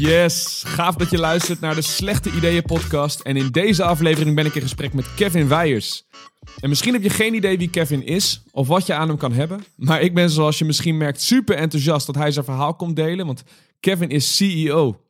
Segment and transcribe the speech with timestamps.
[0.00, 3.20] Yes, gaaf dat je luistert naar de Slechte Ideeën podcast.
[3.20, 6.06] En in deze aflevering ben ik in gesprek met Kevin Weijers.
[6.60, 9.32] En misschien heb je geen idee wie Kevin is of wat je aan hem kan
[9.32, 9.64] hebben.
[9.76, 13.26] Maar ik ben zoals je misschien merkt super enthousiast dat hij zijn verhaal komt delen.
[13.26, 13.42] Want
[13.80, 15.00] Kevin is CEO.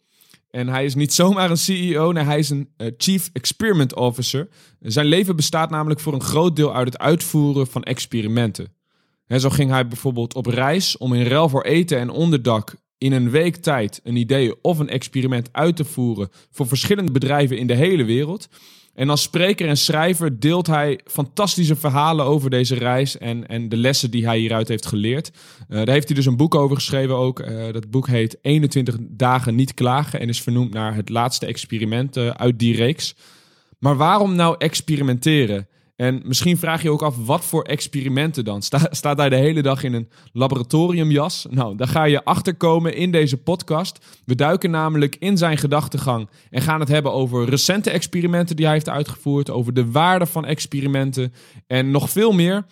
[0.51, 4.49] En hij is niet zomaar een CEO, nee, hij is een uh, Chief Experiment Officer.
[4.81, 8.73] Zijn leven bestaat namelijk voor een groot deel uit het uitvoeren van experimenten.
[9.27, 13.13] En zo ging hij bijvoorbeeld op reis om in ruil voor eten en onderdak in
[13.13, 17.67] een week tijd een idee of een experiment uit te voeren voor verschillende bedrijven in
[17.67, 18.49] de hele wereld.
[18.95, 23.77] En als spreker en schrijver deelt hij fantastische verhalen over deze reis en, en de
[23.77, 25.31] lessen die hij hieruit heeft geleerd.
[25.69, 27.41] Uh, daar heeft hij dus een boek over geschreven ook.
[27.41, 32.17] Uh, dat boek heet 21 dagen niet klagen en is vernoemd naar het laatste experiment
[32.17, 33.15] uh, uit die reeks.
[33.79, 35.69] Maar waarom nou experimenteren?
[36.01, 38.63] En misschien vraag je ook af, wat voor experimenten dan?
[38.63, 41.47] Sta, staat hij de hele dag in een laboratoriumjas?
[41.51, 44.07] Nou, daar ga je achterkomen in deze podcast.
[44.25, 48.75] We duiken namelijk in zijn gedachtegang en gaan het hebben over recente experimenten die hij
[48.75, 51.33] heeft uitgevoerd, over de waarde van experimenten
[51.67, 52.67] en nog veel meer.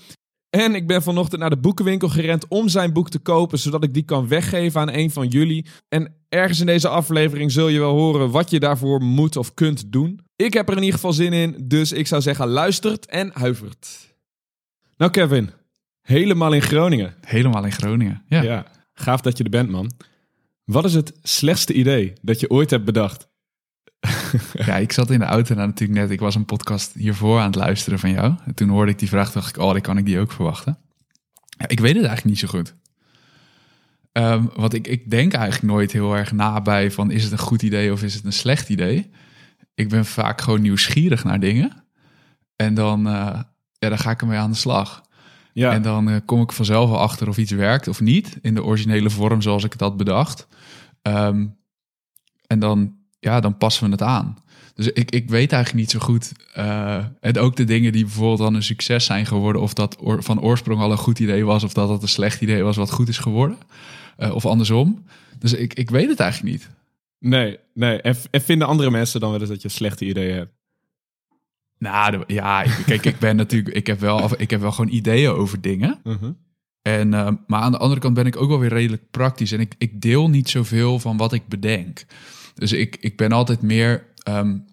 [0.50, 3.94] En ik ben vanochtend naar de boekenwinkel gerend om zijn boek te kopen, zodat ik
[3.94, 5.66] die kan weggeven aan een van jullie.
[5.88, 9.92] En ergens in deze aflevering zul je wel horen wat je daarvoor moet of kunt
[9.92, 10.26] doen.
[10.46, 14.14] Ik heb er in ieder geval zin in, dus ik zou zeggen luistert en huivert.
[14.96, 15.50] Nou Kevin,
[16.02, 17.14] helemaal in Groningen.
[17.20, 18.42] Helemaal in Groningen, ja.
[18.42, 19.90] Ja, gaaf dat je er bent man.
[20.64, 23.28] Wat is het slechtste idee dat je ooit hebt bedacht?
[24.66, 27.46] ja, ik zat in de auto en natuurlijk net, ik was een podcast hiervoor aan
[27.46, 28.34] het luisteren van jou.
[28.44, 30.78] En toen hoorde ik die vraag, dacht ik, oh, dan kan ik die ook verwachten.
[31.58, 32.74] Ja, ik weet het eigenlijk niet zo goed.
[34.12, 37.62] Um, want ik, ik denk eigenlijk nooit heel erg nabij van, is het een goed
[37.62, 39.10] idee of is het een slecht idee?
[39.78, 41.84] Ik ben vaak gewoon nieuwsgierig naar dingen.
[42.56, 43.40] En dan, uh,
[43.72, 45.02] ja, dan ga ik ermee aan de slag.
[45.52, 45.72] Ja.
[45.72, 48.38] En dan uh, kom ik vanzelf wel achter of iets werkt of niet.
[48.42, 50.46] In de originele vorm zoals ik het had bedacht.
[51.02, 51.56] Um,
[52.46, 54.36] en dan ja, dan passen we het aan.
[54.74, 56.32] Dus ik, ik weet eigenlijk niet zo goed.
[56.56, 60.40] Uh, en ook de dingen die bijvoorbeeld dan een succes zijn geworden, of dat van
[60.40, 63.08] oorsprong al een goed idee was, of dat dat een slecht idee was wat goed
[63.08, 63.58] is geworden.
[64.32, 65.04] Of andersom.
[65.38, 66.68] Dus ik, ik weet het eigenlijk niet.
[67.18, 68.00] Nee, nee.
[68.00, 70.52] En, en vinden andere mensen dan wel eens dat je slechte ideeën hebt?
[71.78, 75.60] Nou, ja, kijk, ik ben natuurlijk, ik heb wel, ik heb wel gewoon ideeën over
[75.60, 76.00] dingen.
[76.04, 76.30] Uh -huh.
[76.82, 79.52] En, uh, maar aan de andere kant ben ik ook wel weer redelijk praktisch.
[79.52, 82.04] En ik, ik deel niet zoveel van wat ik bedenk.
[82.54, 84.06] Dus ik, ik ben altijd meer.
[84.28, 84.64] Um,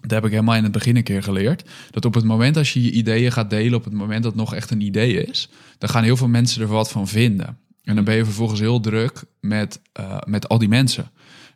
[0.00, 1.70] dat heb ik helemaal in het begin een keer geleerd.
[1.90, 4.40] Dat op het moment als je je ideeën gaat delen, op het moment dat het
[4.40, 5.48] nog echt een idee is,
[5.78, 7.58] dan gaan heel veel mensen er wat van vinden.
[7.82, 11.10] En dan ben je vervolgens heel druk met, uh, met al die mensen.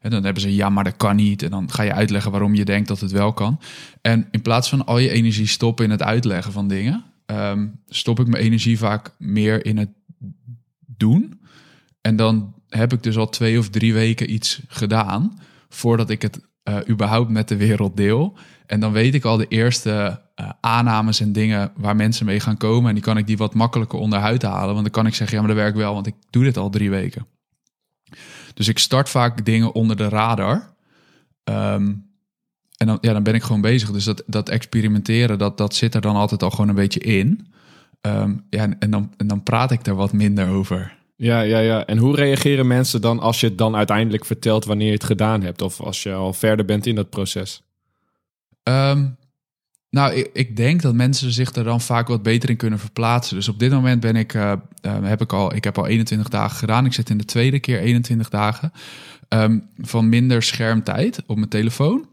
[0.05, 1.43] En dan hebben ze ja, maar dat kan niet.
[1.43, 3.61] En dan ga je uitleggen waarom je denkt dat het wel kan.
[4.01, 8.21] En in plaats van al je energie stoppen in het uitleggen van dingen, um, stop
[8.21, 9.89] ik mijn energie vaak meer in het
[10.87, 11.41] doen.
[12.01, 15.39] En dan heb ik dus al twee of drie weken iets gedaan
[15.69, 18.37] voordat ik het uh, überhaupt met de wereld deel.
[18.67, 22.57] En dan weet ik al de eerste uh, aannames en dingen waar mensen mee gaan
[22.57, 22.89] komen.
[22.89, 24.73] En die kan ik die wat makkelijker onderuit halen.
[24.73, 26.71] Want dan kan ik zeggen, ja, maar dat werkt wel, want ik doe dit al
[26.71, 27.27] drie weken.
[28.55, 30.75] Dus ik start vaak dingen onder de radar.
[31.45, 32.13] Um,
[32.77, 33.91] en dan, ja, dan ben ik gewoon bezig.
[33.91, 37.53] Dus dat, dat experimenteren, dat, dat zit er dan altijd al gewoon een beetje in.
[38.01, 40.97] Um, ja, en dan, en dan praat ik er wat minder over.
[41.17, 41.87] Ja, ja, ja.
[41.87, 45.43] En hoe reageren mensen dan als je het dan uiteindelijk vertelt wanneer je het gedaan
[45.43, 45.63] hebt?
[45.63, 47.63] Of als je al verder bent in dat proces?
[48.63, 49.17] Um,
[49.95, 53.37] nou, ik, ik, denk dat mensen zich er dan vaak wat beter in kunnen verplaatsen.
[53.37, 56.29] Dus op dit moment ben ik, uh, uh, heb ik al, ik heb al 21
[56.29, 56.85] dagen gedaan.
[56.85, 58.73] Ik zit in de tweede keer 21 dagen
[59.29, 62.07] um, van minder schermtijd op mijn telefoon.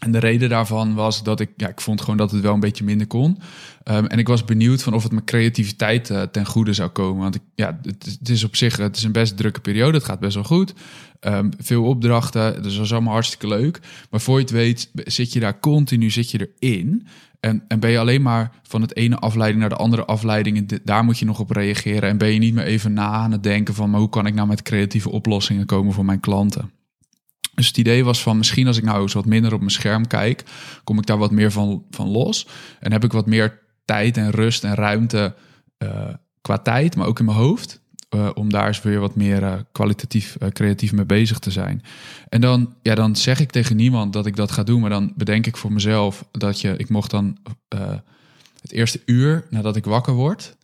[0.00, 2.60] En de reden daarvan was dat ik, ja, ik vond gewoon dat het wel een
[2.60, 3.38] beetje minder kon.
[3.84, 7.22] Um, en ik was benieuwd van of het mijn creativiteit uh, ten goede zou komen.
[7.22, 9.96] Want ik, ja, het, is op zich, het is een best drukke periode.
[9.96, 10.74] Het gaat best wel goed.
[11.20, 13.80] Um, veel opdrachten, dus dat is allemaal hartstikke leuk.
[14.10, 17.06] Maar voor je het weet, zit je daar continu, zit je erin.
[17.40, 20.56] En, en ben je alleen maar van het ene afleiding naar de andere afleiding.
[20.56, 22.08] En daar moet je nog op reageren.
[22.08, 24.34] En ben je niet meer even na aan het denken van, maar hoe kan ik
[24.34, 26.70] nou met creatieve oplossingen komen voor mijn klanten?
[27.60, 30.06] Dus het idee was van misschien als ik nou eens wat minder op mijn scherm
[30.06, 30.44] kijk,
[30.84, 32.46] kom ik daar wat meer van, van los.
[32.78, 35.34] En heb ik wat meer tijd en rust en ruimte
[35.78, 36.08] uh,
[36.40, 37.80] qua tijd, maar ook in mijn hoofd.
[38.14, 41.82] Uh, om daar eens weer wat meer uh, kwalitatief creatief mee bezig te zijn.
[42.28, 45.12] En dan, ja, dan zeg ik tegen niemand dat ik dat ga doen, maar dan
[45.16, 47.38] bedenk ik voor mezelf dat je, ik mocht dan
[48.60, 50.56] het eerste uur nadat ik wakker word,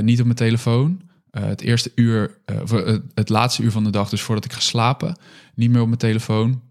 [0.00, 4.08] niet op mijn telefoon, uh, het eerste uur, uh, het laatste uur van de dag,
[4.08, 5.18] dus voordat ik ga slapen,
[5.54, 6.62] niet meer op mijn telefoon.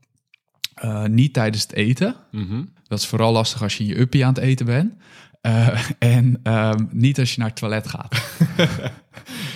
[0.83, 2.15] Uh, niet tijdens het eten.
[2.31, 2.69] Mm -hmm.
[2.87, 4.93] Dat is vooral lastig als je in je uppie aan het eten bent.
[5.99, 8.15] en um, niet als je naar het toilet gaat.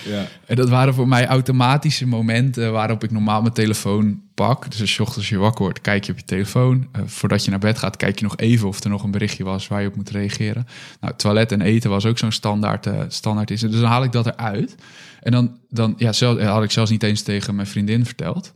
[0.06, 0.27] Ja.
[0.45, 4.71] En dat waren voor mij automatische momenten waarop ik normaal mijn telefoon pak.
[4.71, 6.88] Dus als je ochtends je wakker wordt, kijk je op je telefoon.
[6.95, 9.44] Uh, voordat je naar bed gaat, kijk je nog even of er nog een berichtje
[9.44, 10.68] was waar je op moet reageren.
[11.00, 13.62] Nou, toilet en eten was ook zo'n standaard, uh, standaard is.
[13.62, 14.75] Dus dan haal ik dat eruit.
[15.21, 18.53] En dan, dan ja, zelf, had ik zelfs niet eens tegen mijn vriendin verteld.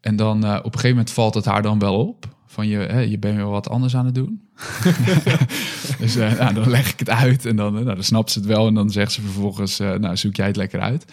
[0.00, 2.36] En dan op een gegeven moment valt het haar dan wel op.
[2.58, 4.48] Van je, hè, je bent wel wat anders aan het doen.
[6.00, 8.48] dus uh, nou, dan leg ik het uit en dan, nou, dan snapt ze het
[8.48, 8.66] wel.
[8.66, 11.04] En dan zegt ze vervolgens, uh, nou zoek jij het lekker uit.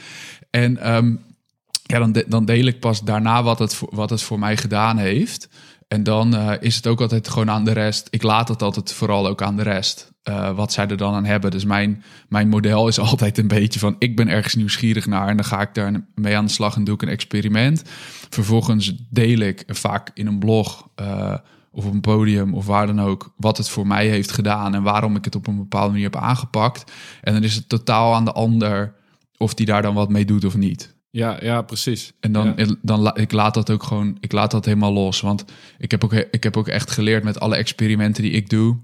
[0.49, 1.19] En um,
[1.83, 5.49] ja, dan, dan deel ik pas daarna wat het, wat het voor mij gedaan heeft.
[5.95, 8.07] En dan uh, is het ook altijd gewoon aan de rest.
[8.09, 10.13] Ik laat het altijd vooral ook aan de rest.
[10.23, 11.51] Uh, wat zij er dan aan hebben.
[11.51, 15.35] Dus mijn, mijn model is altijd een beetje van: ik ben ergens nieuwsgierig naar en
[15.35, 17.83] dan ga ik daar mee aan de slag en doe ik een experiment.
[18.29, 21.35] Vervolgens deel ik vaak in een blog uh,
[21.71, 24.83] of op een podium of waar dan ook wat het voor mij heeft gedaan en
[24.83, 26.91] waarom ik het op een bepaalde manier heb aangepakt.
[27.21, 28.93] En dan is het totaal aan de ander
[29.37, 30.94] of die daar dan wat mee doet of niet.
[31.15, 32.13] Ja, ja, precies.
[32.19, 32.75] En dan, ja.
[32.81, 35.21] dan ik laat dat ook gewoon, ik laat dat helemaal los.
[35.21, 35.45] Want
[35.77, 38.77] ik heb ook, ik heb ook echt geleerd met alle experimenten die ik doe.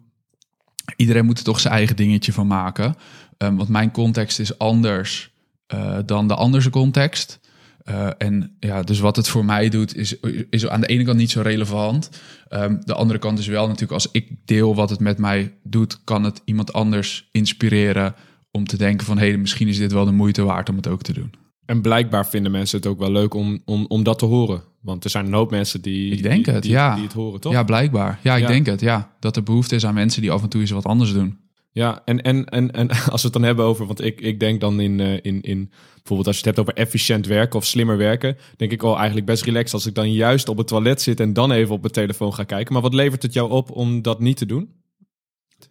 [0.95, 2.95] Iedereen moet er toch zijn eigen dingetje van maken.
[3.37, 5.31] Um, want mijn context is anders
[5.73, 7.39] uh, dan de andere context.
[7.85, 10.19] Uh, en ja, dus wat het voor mij doet, is,
[10.49, 12.09] is aan de ene kant niet zo relevant.
[12.49, 16.03] Um, de andere kant is wel natuurlijk, als ik deel wat het met mij doet,
[16.03, 18.15] kan het iemand anders inspireren
[18.51, 20.87] om te denken van hé, hey, misschien is dit wel de moeite waard om het
[20.87, 21.39] ook te doen.
[21.65, 24.63] En blijkbaar vinden mensen het ook wel leuk om, om, om dat te horen.
[24.81, 26.95] Want er zijn een hoop mensen die, ik denk die, het, die, ja.
[26.95, 27.51] die het horen, toch?
[27.51, 28.23] Ja, blijkbaard.
[28.23, 28.47] Ja, ik Ja.
[28.47, 29.15] denk het, ja.
[29.19, 31.39] Dat er behoefte is aan mensen die af en toe eens wat anders doen.
[31.71, 34.61] Ja, en, en, en, en als we het dan hebben over, want ik, ik denk
[34.61, 37.97] dan in, uh, in, in, bijvoorbeeld als je het hebt over efficiënt werken of slimmer
[37.97, 41.19] werken, denk ik al eigenlijk best relaxed als ik dan juist op het toilet zit
[41.19, 42.73] en dan even op mijn telefoon ga kijken.
[42.73, 44.69] Maar wat levert het jou op om dat niet te doen?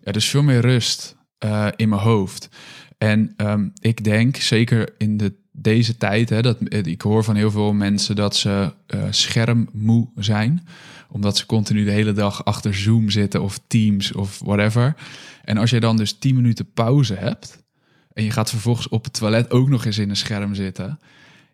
[0.00, 2.48] Ja, dus veel meer rust uh, in mijn hoofd.
[2.98, 7.50] En um, ik denk, zeker in de, deze tijd, hè, dat, ik hoor van heel
[7.50, 10.66] veel mensen dat ze uh, schermmoe zijn.
[11.08, 14.94] Omdat ze continu de hele dag achter Zoom zitten of Teams of whatever.
[15.44, 17.62] En als je dan dus 10 minuten pauze hebt
[18.12, 20.98] en je gaat vervolgens op het toilet ook nog eens in een scherm zitten.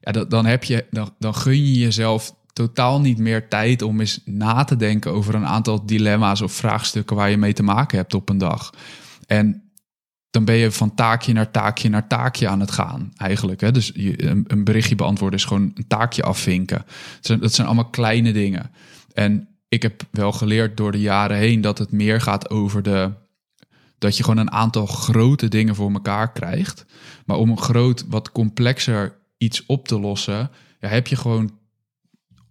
[0.00, 4.20] Ja, dan, heb je, dan, dan gun je jezelf totaal niet meer tijd om eens
[4.24, 8.14] na te denken over een aantal dilemma's of vraagstukken waar je mee te maken hebt
[8.14, 8.74] op een dag.
[9.26, 9.65] En
[10.36, 13.60] dan ben je van taakje naar taakje naar taakje aan het gaan, eigenlijk.
[13.60, 13.70] Hè?
[13.70, 16.84] Dus je, een, berichtje beantwoorden is gewoon een taakje afvinken.
[16.86, 18.70] Dat zijn, dat zijn allemaal kleine dingen.
[19.12, 23.10] En ik heb wel geleerd door de jaren heen dat het meer gaat over de.
[23.98, 26.84] dat je gewoon een aantal grote dingen voor elkaar krijgt.
[27.26, 30.50] Maar om een groot, wat complexer iets op te lossen,
[30.80, 31.58] ja, heb je gewoon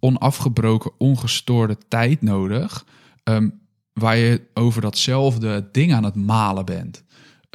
[0.00, 2.84] onafgebroken, ongestoorde tijd nodig.
[3.24, 3.60] Um,
[3.92, 7.04] waar je over datzelfde ding aan het malen bent.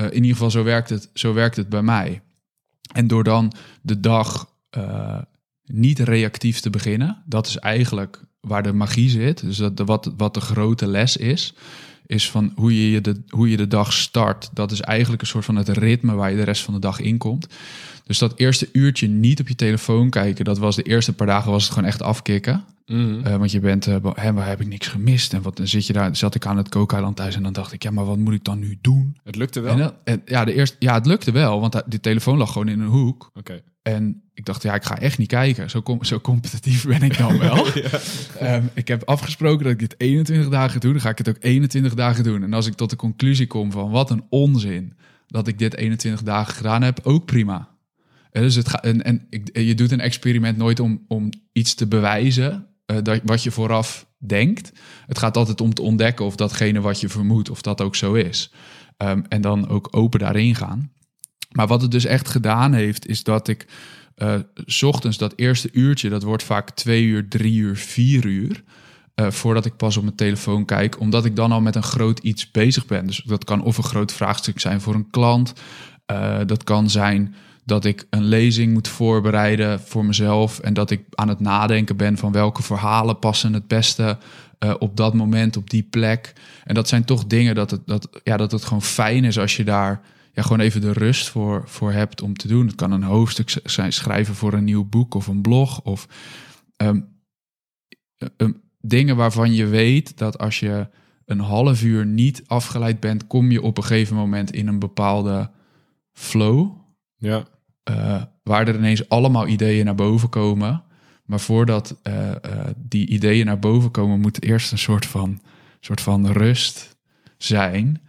[0.02, 2.22] Uh, in ieder geval, zo werkt, het, zo werkt het bij mij.
[2.94, 5.18] En door dan de dag uh,
[5.66, 9.42] niet reactief te beginnen, dat is eigenlijk waar de magie zit.
[9.42, 11.54] Dus dat de, wat, wat de grote les is,
[12.06, 14.50] is van hoe je, je de, hoe je de dag start.
[14.54, 17.00] Dat is eigenlijk een soort van het ritme waar je de rest van de dag
[17.00, 17.48] in komt.
[18.04, 21.52] Dus dat eerste uurtje niet op je telefoon kijken, dat was de eerste paar dagen
[21.52, 22.64] was het gewoon echt afkicken.
[22.92, 23.28] Mm -hmm.
[23.28, 25.34] uh, want je bent, uh, hè, maar heb ik niks gemist?
[25.34, 27.74] En wat dan zit je daar, zat ik aan het kookeiland thuis en dan dacht
[27.74, 29.18] ik, ja, maar wat moet ik dan nu doen?
[29.24, 29.72] Het lukte wel.
[29.72, 32.68] En dan, en, ja, de eerste, ja, het lukte wel, want die telefoon lag gewoon
[32.68, 33.30] in een hoek.
[33.30, 33.40] Oké.
[33.40, 33.62] Okay.
[33.82, 35.70] En ik dacht, ja, ik ga echt niet kijken.
[35.70, 37.68] Zo, com zo competitief ben ik dan wel.
[38.40, 38.56] ja.
[38.56, 40.92] um, ik heb afgesproken dat ik dit 21 dagen doe.
[40.92, 42.44] Dan ga ik het ook 21 dagen doen.
[42.44, 44.94] En als ik tot de conclusie kom van wat een onzin
[45.28, 47.70] dat ik dit 21 dagen gedaan heb, ook prima.
[48.32, 51.88] En, dus het ga, en, en je doet een experiment nooit om, om iets te
[51.88, 54.72] bewijzen uh, dat, wat je vooraf denkt.
[55.06, 58.14] Het gaat altijd om te ontdekken of datgene wat je vermoedt, of dat ook zo
[58.14, 58.52] is.
[58.98, 60.92] Um, en dan ook open daarin gaan.
[61.52, 63.68] Maar wat het dus echt gedaan heeft, is dat ik
[64.16, 68.64] uh, s ochtends dat eerste uurtje, dat wordt vaak twee uur, drie uur, vier uur.
[69.16, 72.20] Uh, voordat ik pas op mijn telefoon kijk, omdat ik dan al met een groot
[72.20, 73.08] iets bezig ben.
[73.08, 75.54] Dus dat kan of een groot vraagstuk zijn voor een klant.
[76.46, 80.60] Dat kan zijn dat ik een lezing moet voorbereiden voor mezelf.
[80.60, 84.18] En dat ik aan het nadenken ben van welke verhalen passen het beste
[84.60, 86.34] uh, op dat moment, op die plek.
[86.64, 89.56] En dat zijn toch dingen dat het, dat, ja, dat het gewoon fijn is als
[89.56, 90.02] je daar
[90.34, 92.68] ja, gewoon even de rust voor, voor hebt om te doen.
[92.68, 95.82] Het kan een hoofdstuk zijn, schrijven voor een nieuw boek of een blog.
[95.82, 96.08] Of
[96.78, 97.08] um,
[98.38, 100.88] um, dingen waarvan je weet dat als je
[101.26, 105.50] een half uur niet afgeleid bent, kom je op een gegeven moment in een bepaalde
[106.12, 106.81] flow.
[107.22, 107.48] Ja.
[107.90, 110.84] Uh, waar er ineens allemaal ideeën naar boven komen.
[111.26, 112.34] Maar voordat uh, uh,
[112.78, 115.42] die ideeën naar boven komen, moet eerst een soort van,
[115.80, 116.98] soort van rust
[117.38, 118.02] zijn.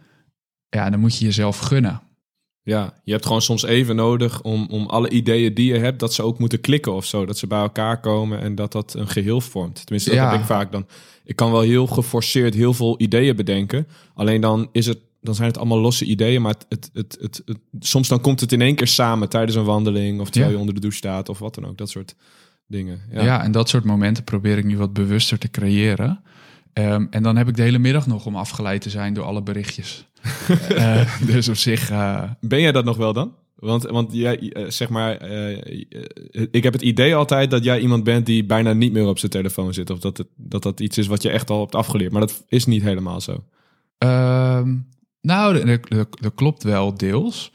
[0.69, 2.01] Ja, dan moet je jezelf gunnen.
[2.61, 6.13] Ja, je hebt gewoon soms even nodig om, om alle ideeën die je hebt, dat
[6.13, 7.25] ze ook moeten klikken of zo.
[7.25, 9.75] Dat ze bij elkaar komen en dat dat een geheel vormt.
[9.85, 10.31] Tenminste, dat Ja.
[10.31, 10.85] heb ik vaak dan.
[11.23, 13.87] Ik kan wel heel geforceerd heel veel ideeën bedenken.
[14.13, 16.41] Alleen dan is het, dan zijn het allemaal losse ideeën.
[16.41, 19.55] Maar het, het, het, het, het- soms dan komt het in één keer samen tijdens
[19.55, 20.53] een wandeling of terwijl Ja.
[20.53, 21.77] je onder de douche staat of wat dan ook.
[21.77, 22.15] Dat soort
[22.67, 23.01] dingen.
[23.11, 23.43] Ja, Ja.
[23.43, 26.21] en dat soort momenten probeer ik nu wat bewuster te creëren.
[26.73, 29.43] Ehm, en dan heb ik de hele middag nog om afgeleid te zijn door alle
[29.43, 30.07] berichtjes.
[30.75, 33.35] Eh, dus op zich, eh, Ben jij dat nog wel dan?
[33.55, 35.27] Want, want jij, eh, zeg maar,
[36.51, 39.31] ik heb het idee altijd dat jij iemand bent die bijna niet meer op zijn
[39.31, 39.89] telefoon zit.
[39.89, 42.11] Of dat het, dat, dat iets is wat je echt al hebt afgeleerd.
[42.11, 43.43] Maar dat is niet helemaal zo.
[43.97, 44.75] Ehm,
[45.23, 45.79] nou,
[46.19, 47.51] dat, klopt wel deels.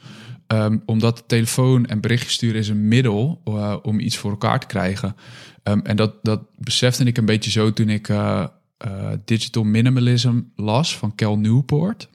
[0.47, 4.67] Ehm, omdat telefoon en berichtjes sturen is een middel eh, om iets voor elkaar te
[4.67, 5.15] krijgen.
[5.63, 8.45] Ehm, en dat, dat besefte ik een beetje zo toen ik eh,
[8.77, 12.09] eh, Digital Minimalism las van Cal Newport.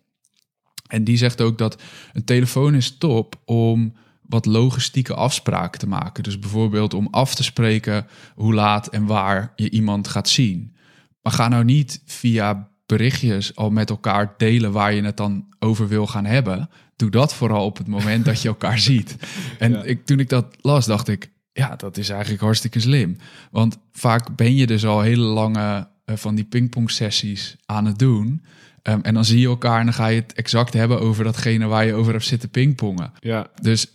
[0.86, 1.82] En die zegt ook dat
[2.12, 6.22] een telefoon is top om wat logistieke afspraken te maken.
[6.22, 10.76] Dus bijvoorbeeld om af te spreken hoe laat en waar je iemand gaat zien.
[11.22, 15.88] Maar ga nou niet via berichtjes al met elkaar delen waar je het dan over
[15.88, 16.68] wil gaan hebben.
[16.96, 19.16] Doe dat vooral op het moment dat je elkaar ziet.
[19.58, 19.82] En Ja.
[19.82, 23.16] ik, toen ik dat las, dacht ik, ja, dat is eigenlijk hartstikke slim.
[23.50, 27.98] Want vaak ben je dus al hele lange eh, van die pingpong sessies aan het
[27.98, 28.44] doen.
[28.82, 31.66] Ehm, en dan zie je elkaar en dan ga je het exact hebben over datgene
[31.66, 33.12] waar je over hebt zitten pingpongen.
[33.20, 33.86] Ja, Dus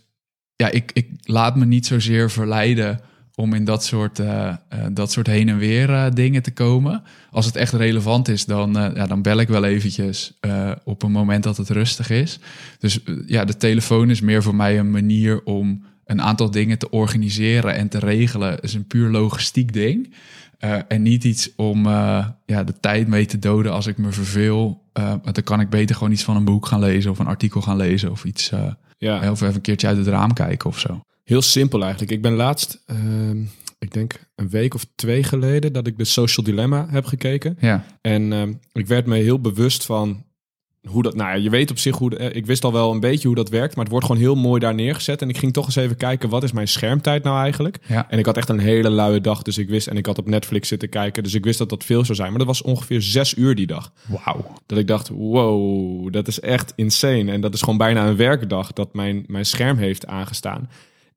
[0.56, 3.00] ja, ik, ik laat me niet zozeer verleiden
[3.40, 4.56] om in dat soort, eh, eh,
[4.92, 7.02] dat soort heen en weer eh, dingen te komen.
[7.30, 10.38] Als het echt relevant is, dan, ja, dan bel ik wel eventjes
[10.84, 12.38] op een moment dat het rustig is.
[12.78, 16.90] Dus ja, de telefoon is meer voor mij een manier om een aantal dingen te
[16.90, 18.50] organiseren en te regelen.
[18.50, 20.14] Het is een puur logistiek ding.
[20.88, 21.84] En niet iets om
[22.46, 24.82] ja, de tijd mee te doden als ik me verveel.
[24.92, 27.60] Want dan kan ik beter gewoon iets van een boek gaan lezen of een artikel
[27.60, 28.52] gaan lezen of iets.
[28.98, 29.30] ja.
[29.30, 31.00] of even een keertje uit het raam kijken of zo.
[31.30, 32.12] Heel simpel eigenlijk.
[32.12, 33.42] Ik ben laatst, ehm,
[33.78, 37.56] ik denk een week of twee geleden, dat ik de Social Dilemma heb gekeken.
[37.60, 40.24] Ja, En ehm, ik werd me heel bewust van
[40.88, 43.00] hoe dat, nou ja, je weet op zich hoe, eh, ik wist al wel een
[43.00, 45.22] beetje hoe dat werkt, maar het wordt gewoon heel mooi daar neergezet.
[45.22, 47.78] En ik ging toch eens even kijken, wat is mijn schermtijd nou eigenlijk?
[47.86, 50.18] ja, En ik had echt een hele luie dag, dus ik wist, en ik had
[50.18, 52.28] op Netflix zitten kijken, dus ik wist dat dat veel zou zijn.
[52.28, 53.92] Maar dat was ongeveer zes uur die dag.
[54.06, 54.52] wauw.
[54.66, 57.32] Dat ik dacht, wow, dat is echt insane.
[57.32, 60.68] En dat is gewoon bijna een werkdag dat mijn, mijn scherm heeft aangestaan.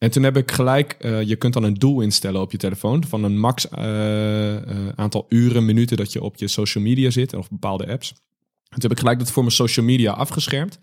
[0.03, 3.03] En toen heb ik gelijk, eh, je kunt dan een doel instellen op je telefoon
[3.03, 7.33] van een max eh, eh, aantal uren, minuten dat je op je social media zit
[7.33, 8.09] of bepaalde apps.
[8.09, 10.79] En toen heb ik gelijk dat voor mijn social media afgeschermd.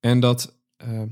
[0.00, 0.56] En dat,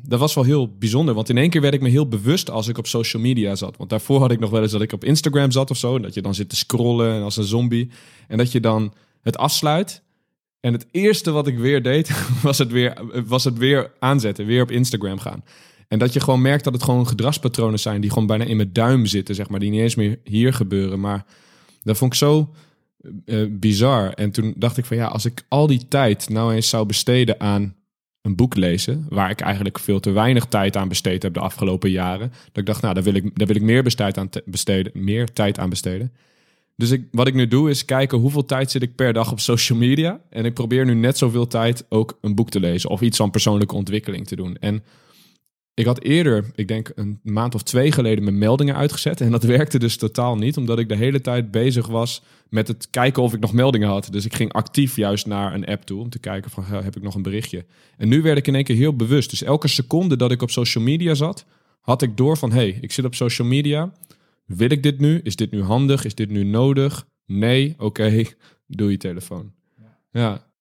[0.02, 2.68] dat was wel heel bijzonder, want in één keer werd ik me heel bewust als
[2.68, 3.76] ik op social media zat.
[3.76, 6.02] Want daarvoor had ik nog wel eens dat ik op Instagram zat of zo, en
[6.02, 7.90] dat je dan zit te scrollen als een zombie.
[8.28, 10.02] En dat je dan het afsluit.
[10.60, 12.10] En het eerste wat ik weer deed,
[12.42, 15.44] was het weer, was het weer aanzetten, weer op Instagram gaan.
[15.92, 18.72] En dat je gewoon merkt dat het gewoon gedragspatronen zijn die gewoon bijna in mijn
[18.72, 21.00] duim zitten, zeg maar, die niet eens meer hier gebeuren.
[21.00, 21.24] Maar
[21.82, 22.54] dat vond ik zo
[23.24, 24.12] eh, bizar.
[24.12, 27.40] En toen dacht ik van ja, als ik al die tijd nou eens zou besteden
[27.40, 27.74] aan
[28.22, 31.90] een boek lezen, waar ik eigenlijk veel te weinig tijd aan besteed heb de afgelopen
[31.90, 34.42] jaren, dat ik dacht, nou, daar wil ik, daar wil ik meer, besteed aan te-
[34.46, 36.12] besteden, meer tijd aan besteden.
[36.76, 39.40] Dus ik, wat ik nu doe is kijken hoeveel tijd zit ik per dag op
[39.40, 40.20] social media.
[40.30, 43.30] En ik probeer nu net zoveel tijd ook een boek te lezen of iets van
[43.30, 44.56] persoonlijke ontwikkeling te doen.
[44.60, 44.82] En
[45.74, 49.20] ik had eerder, ik denk een maand of twee geleden, mijn meldingen uitgezet.
[49.20, 52.90] En dat werkte dus totaal niet, omdat ik de hele tijd bezig was met het
[52.90, 54.08] kijken of ik nog meldingen had.
[54.10, 56.96] Dus ik ging actief juist naar een app toe om te kijken van, "Goh, heb
[56.96, 57.64] ik nog een berichtje?
[57.96, 59.30] En nu werd ik in één keer heel bewust.
[59.30, 61.44] Dus elke seconde dat ik op social media zat,
[61.80, 63.92] had ik door van, hé, hey, ik zit op social media.
[64.46, 65.20] Wil ik dit nu?
[65.22, 66.04] Is dit nu handig?
[66.04, 67.06] Is dit nu nodig?
[67.26, 68.24] Nee, oké,
[68.66, 69.52] doe je telefoon.
[70.10, 70.51] Ja,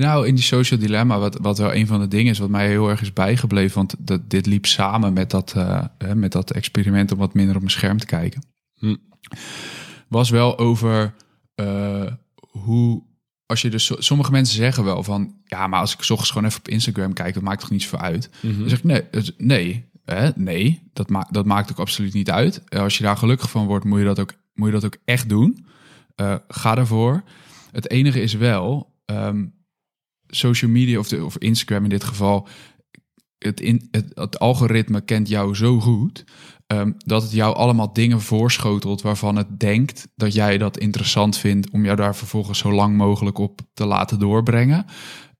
[0.00, 2.68] Nou, in die social dilemma, wat, wat wel een van de dingen is wat mij
[2.68, 7.12] heel erg is bijgebleven, want dat, dit liep samen met dat, eh, met dat experiment
[7.12, 8.42] om wat minder op mijn scherm te kijken,
[8.74, 8.96] Hm.
[10.08, 11.14] was wel over
[11.54, 12.06] eh,
[12.50, 13.02] hoe,
[13.46, 16.30] als je dus, so- sommige mensen zeggen wel van, ja, maar als ik 's ochtends
[16.32, 18.30] gewoon even op Instagram kijk, dat maakt toch niet zoveel uit.
[18.42, 18.58] Mhm.
[18.60, 22.30] Dan zeg ik, nee, het- nee, hè, nee dat, maakt dat maakt ook absoluut niet
[22.30, 22.62] uit.
[22.68, 24.96] Eh, Als je daar gelukkig van wordt, moet je dat ook, moet je dat ook
[25.04, 25.64] echt doen.
[26.48, 27.22] Ga ervoor.
[27.72, 29.44] Het enige is wel, ehm,
[30.30, 32.48] social media of, de, of Instagram in dit geval,
[33.38, 36.24] het, in, het, algoritme kent jou zo goed
[36.66, 41.70] ehm, dat het jou allemaal dingen voorschotelt waarvan het denkt dat jij dat interessant vindt
[41.70, 44.84] om jou daar vervolgens zo lang mogelijk op te laten doorbrengen.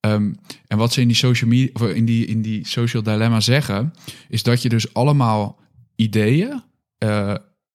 [0.01, 0.33] Ehm,
[0.67, 3.93] en wat ze in die social media of in die, in die social dilemma zeggen,
[4.29, 5.59] is dat je dus allemaal
[5.97, 6.63] ideeën
[6.99, 7.35] eh,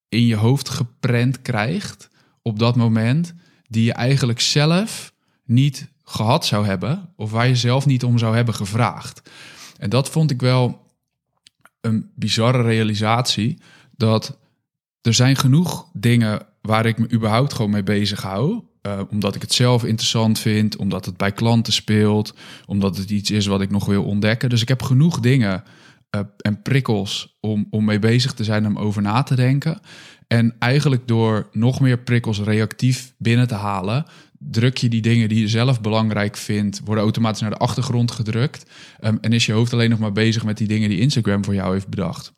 [0.10, 2.10] in je hoofd geprent krijgt
[2.42, 3.34] op dat moment
[3.68, 8.36] die je eigenlijk zelf niet gehad zou hebben of waar je zelf niet om zou
[8.36, 9.22] hebben gevraagd.
[9.78, 10.82] En dat vond ik wel
[11.82, 13.60] een bizarre realisatie
[13.96, 14.38] dat
[15.02, 18.64] er zijn genoeg dingen waar ik me überhaupt gewoon mee bezig hou.
[18.82, 22.34] Uh, omdat ik het zelf interessant vind, omdat het bij klanten speelt,
[22.66, 24.50] omdat het iets is wat ik nog wil ontdekken.
[24.50, 25.64] Dus ik heb genoeg dingen
[26.16, 29.80] uh, en prikkels om, om mee bezig te zijn, om over na te denken.
[30.28, 34.06] En eigenlijk door nog meer prikkels reactief binnen te halen,
[34.40, 38.72] druk je die dingen die je zelf belangrijk vindt, worden automatisch naar de achtergrond gedrukt.
[39.02, 41.54] Um, en is je hoofd alleen nog maar bezig met die dingen die Instagram voor
[41.54, 42.34] jou heeft bedacht.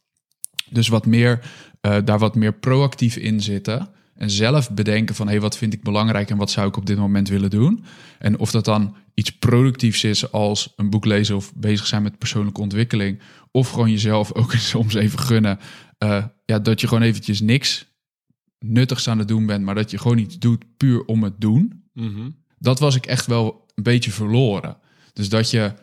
[0.69, 1.39] Dus wat meer,
[1.81, 3.89] uh, daar wat meer proactief in zitten.
[4.15, 6.85] En zelf bedenken van hé, hey, wat vind ik belangrijk en wat zou ik op
[6.85, 7.83] dit moment willen doen.
[8.19, 12.17] En of dat dan iets productiefs is als een boek lezen of bezig zijn met
[12.17, 13.19] persoonlijke ontwikkeling.
[13.51, 15.59] Of gewoon jezelf ook soms even gunnen.
[16.03, 17.95] Uh, ja, dat je gewoon eventjes niks
[18.59, 21.86] nuttigs aan het doen bent, maar dat je gewoon iets doet puur om het doen.
[21.97, 22.29] Mhm.
[22.59, 24.77] Dat was ik echt wel een beetje verloren.
[25.13, 25.73] Dus dat je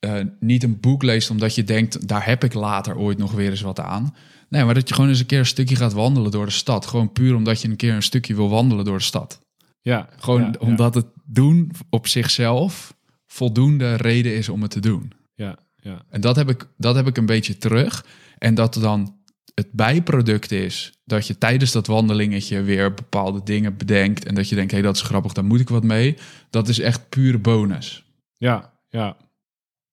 [0.00, 3.50] uh, niet een boek leest omdat je denkt, daar heb ik later ooit nog weer
[3.50, 4.14] eens wat aan.
[4.48, 6.86] Nee, maar dat je gewoon eens een keer een stukje gaat wandelen door de stad.
[6.86, 9.40] Gewoon puur omdat je een keer een stukje wil wandelen door de stad.
[9.80, 12.94] Ja, Gewoon ja, omdat het doen op zichzelf
[13.26, 15.12] voldoende reden is om het te doen.
[15.34, 16.02] Ja, ja.
[16.10, 18.06] En dat heb ik, dat heb ik een beetje terug.
[18.38, 19.17] En dat er dan
[19.58, 24.24] het bijproduct is dat je tijdens dat wandelingetje weer bepaalde dingen bedenkt.
[24.24, 26.16] En dat je denkt, hé, hey, dat is grappig, daar moet ik wat mee.
[26.50, 28.04] Dat is echt pure bonus.
[28.36, 29.16] Ja, ja.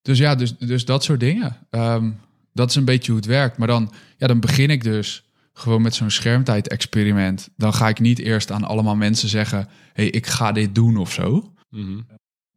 [0.02, 1.58] Dus ja, dus, dus dat soort dingen.
[1.70, 2.12] Ehm,
[2.54, 3.58] dat is een beetje hoe het werkt.
[3.58, 7.50] Maar dan, ja, dan begin ik dus gewoon met zo'n schermtijd-experiment.
[7.58, 9.60] Dan ga ik niet eerst aan allemaal mensen zeggen:
[9.94, 11.54] hé, hey, ik ga dit doen of zo.
[11.70, 12.02] Mhm.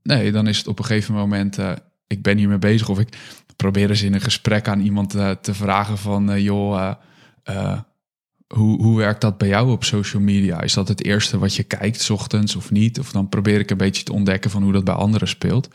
[0.02, 1.72] Nee, dan is het op een gegeven moment: uh,
[2.06, 2.88] ik ben hiermee bezig.
[2.88, 3.08] Of ik
[3.62, 6.92] probeer eens in een gesprek aan iemand uh, te vragen: van uh, joh,
[8.54, 10.60] hoe, hoe werkt dat bij jou op social media?
[10.60, 12.98] Is dat het eerste wat je kijkt, s ochtends of niet?
[12.98, 15.68] Of dan probeer ik een beetje te ontdekken van hoe dat bij anderen speelt.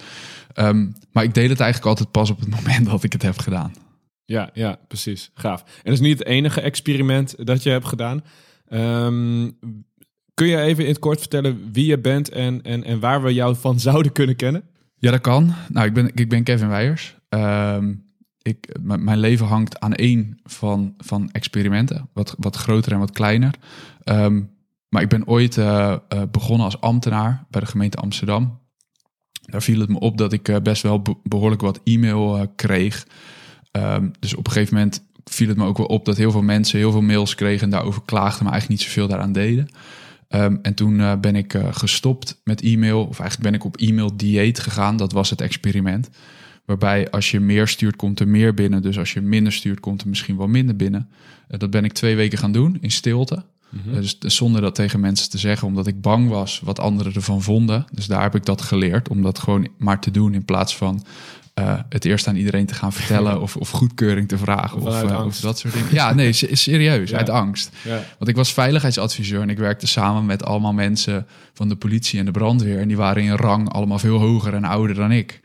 [0.55, 3.37] Um, maar ik deed het eigenlijk altijd pas op het moment dat ik het heb
[3.37, 3.73] gedaan.
[4.25, 5.31] Ja, ja, precies.
[5.33, 5.61] Gaaf.
[5.61, 8.23] En dat is niet het enige experiment dat je hebt gedaan.
[8.69, 9.57] Um,
[10.33, 13.33] kun je even in het kort vertellen wie je bent en, en, en waar we
[13.33, 14.63] jou van zouden kunnen kennen?
[14.97, 15.53] Ja, dat kan.
[15.69, 17.15] Nou, ik ben, ik ben Kevin Weijers.
[17.33, 23.11] Um, ik, mijn leven hangt aan één van, van experimenten, wat, wat groter en wat
[23.11, 23.55] kleiner.
[24.03, 24.51] Um,
[24.89, 28.59] maar ik ben ooit uh, uh, begonnen als ambtenaar bij de gemeente Amsterdam.
[29.41, 33.07] Daar viel het me op dat ik uh, best wel be behoorlijk wat e-mail kreeg.
[33.71, 36.41] Um, dus op een gegeven moment viel het me ook wel op dat heel veel
[36.41, 39.67] mensen heel veel mails kregen en daarover klaagden, maar eigenlijk niet zoveel daaraan deden.
[40.61, 44.97] En toen ben ik gestopt met e-mail, of eigenlijk ben ik op e-mail dieet gegaan.
[44.97, 46.09] Dat was het experiment.
[46.65, 48.81] Waarbij als je meer stuurt, komt er meer binnen.
[48.81, 51.09] Dus als je minder stuurt, komt er misschien wel minder binnen.
[51.49, 53.43] Uh, dat ben ik twee weken gaan doen in stilte.
[53.69, 54.01] Mm -hmm.
[54.01, 57.85] dus zonder dat tegen mensen te zeggen, omdat ik bang was wat anderen ervan vonden.
[57.91, 61.03] Dus daar heb ik dat geleerd, om dat gewoon maar te doen in plaats van
[61.59, 65.25] uh, het eerst aan iedereen te gaan vertellen of, of goedkeuring te vragen of, uh,
[65.25, 65.93] of, dat soort dingen.
[65.93, 67.17] Ja, nee, serieus, ja.
[67.17, 67.69] uit angst.
[67.83, 68.03] Ja.
[68.17, 72.25] Want ik was veiligheidsadviseur en ik werkte samen met allemaal mensen van de politie en
[72.25, 72.79] de brandweer.
[72.79, 75.41] En die waren in rang allemaal veel hoger en ouder dan ik.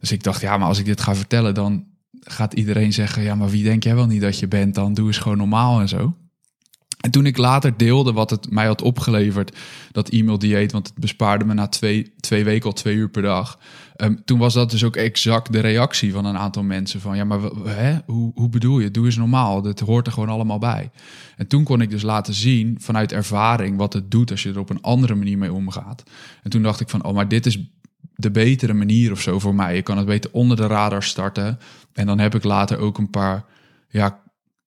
[0.00, 1.84] Dus ik dacht, ja, maar als ik dit ga vertellen, dan
[2.20, 4.74] gaat iedereen zeggen: ja, maar wie denk jij wel niet dat je bent?
[4.74, 6.16] Dan doe eens gewoon normaal en zo.
[6.98, 9.56] En toen ik later deelde wat het mij had opgeleverd,
[9.92, 13.22] dat e-mail dieet, want het bespaarde me na twee, twee weken al twee uur per
[13.22, 13.58] dag.
[13.96, 17.24] Um, toen was dat dus ook exact de reactie van een aantal mensen van, ja,
[17.24, 18.90] maar hè, hoe, hoe bedoel je?
[18.90, 20.90] Doe eens normaal, dat hoort er gewoon allemaal bij.
[21.36, 24.58] En toen kon ik dus laten zien vanuit ervaring wat het doet als je er
[24.58, 26.02] op een andere manier mee omgaat.
[26.42, 27.58] En toen dacht ik van, oh, maar dit is
[28.20, 29.74] de betere manier of zo voor mij.
[29.74, 31.58] Je kan het beter onder de radar starten.
[31.92, 33.44] En dan heb ik later ook een paar
[33.88, 34.20] ja,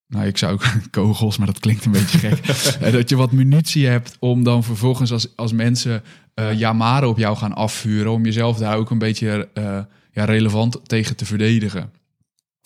[0.08, 2.46] nou, ik zou ook kogels, maar dat klinkt een beetje gek.
[2.92, 6.04] dat je wat munitie hebt om dan vervolgens als, als mensen
[6.36, 9.80] uh, op jou gaan afvuren, om jezelf daar ook een beetje uh,
[10.12, 11.92] ja, relevant tegen te verdedigen.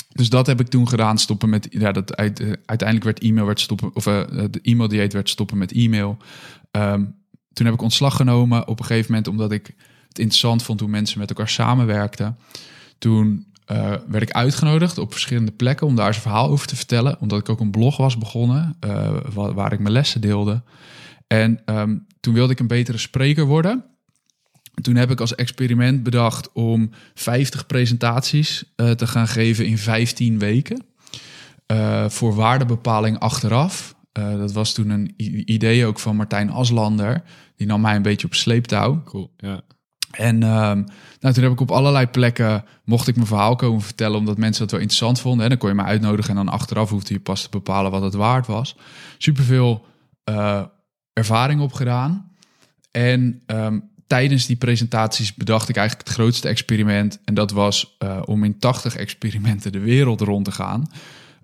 [0.10, 3.46] Dus dat heb ik toen gedaan, stoppen met, ja, dat uit, uh, uiteindelijk werd e-mail
[3.46, 6.18] werd stoppen, of de e-mail dieet werd stoppen met e-mail.
[6.72, 7.16] Um,
[7.54, 9.76] toen heb ik ontslag genomen op een gegeven moment, omdat ik
[10.20, 12.38] interessant vond hoe mensen met elkaar samenwerkten.
[12.98, 17.20] Toen uh, werd ik uitgenodigd op verschillende plekken om daar zijn verhaal over te vertellen.
[17.20, 20.62] Omdat ik ook een blog was begonnen uh, waar, ik mijn lessen deelde.
[21.28, 23.86] En um, toen wilde ik een betere spreker worden.
[24.82, 30.40] Toen heb ik als experiment bedacht om 50 presentaties uh, te gaan geven in 15
[30.40, 30.86] weken.
[32.08, 33.96] voor waardebepaling achteraf.
[34.12, 35.14] dat was toen een
[35.52, 37.24] idee ook van Martijn Aslander.
[37.56, 39.02] Die nam mij een beetje op sleeptouw.
[39.04, 39.62] Cool, ja.
[40.12, 40.86] En um,
[41.20, 44.72] toen heb ik op allerlei plekken, mocht ik mijn verhaal komen vertellen, omdat mensen dat
[44.72, 45.44] wel interessant vonden.
[45.44, 48.02] En dan kon je me uitnodigen en dan achteraf hoefde je pas te bepalen wat
[48.02, 48.76] het waard was.
[49.18, 49.86] Superveel
[50.30, 50.62] uh,
[51.14, 52.32] ervaring opgedaan.
[52.92, 57.20] En um, tijdens die presentaties bedacht ik eigenlijk het grootste experiment.
[57.26, 60.88] En dat was uh, om in 80 experimenten de wereld rond te gaan.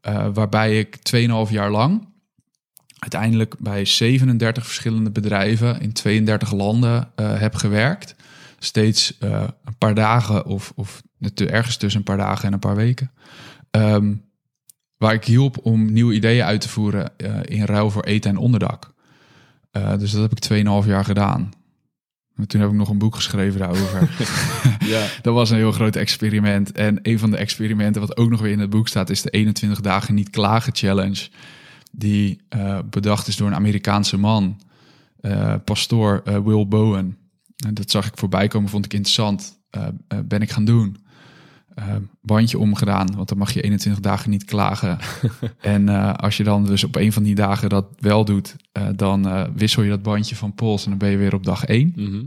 [0.02, 2.08] Eh, waarbij ik 2,5 jaar lang
[3.00, 8.16] uiteindelijk bij 37 verschillende bedrijven in 32 landen eh, heb gewerkt.
[8.64, 11.02] Steeds eh, een paar dagen of, of
[11.36, 13.12] ergens tussen een paar dagen en een paar weken.
[13.72, 14.14] Ehm,
[14.98, 18.38] waar ik hielp om nieuwe ideeën uit te voeren eh, in ruil voor eten en
[18.38, 18.94] onderdak.
[19.72, 21.52] Eh, dus dat heb ik 2,5 jaar gedaan.
[22.36, 24.10] En toen heb ik nog een boek geschreven daarover.
[24.86, 25.06] Ja.
[25.22, 26.72] dat was een heel groot experiment.
[26.72, 29.10] En een van de experimenten wat ook nog weer in het boek staat...
[29.10, 31.30] is de 21 dagen niet klagen challenge.
[31.92, 32.42] Die
[32.90, 34.62] bedacht is door een Amerikaanse man.
[35.64, 37.18] pastoor Will Bowen.
[37.68, 39.60] En dat zag ik voorbij komen, vond ik interessant.
[39.70, 40.98] Eh, eh, ben ik gaan doen.
[41.76, 44.98] Eh, bandje omgedaan, want dan mag je 21 dagen niet klagen.
[45.62, 48.56] en als je dan dus op een van die dagen dat wel doet...
[48.96, 51.94] dan wissel je dat bandje van pols en dan ben je weer op dag 1.
[51.96, 52.24] Mhm.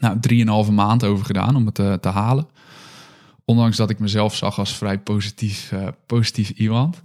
[0.00, 2.46] Nou, drieënhalve maand over gedaan om het te, te halen.
[3.44, 5.72] Ondanks dat ik mezelf zag als vrij positief,
[6.06, 7.00] positief iemand.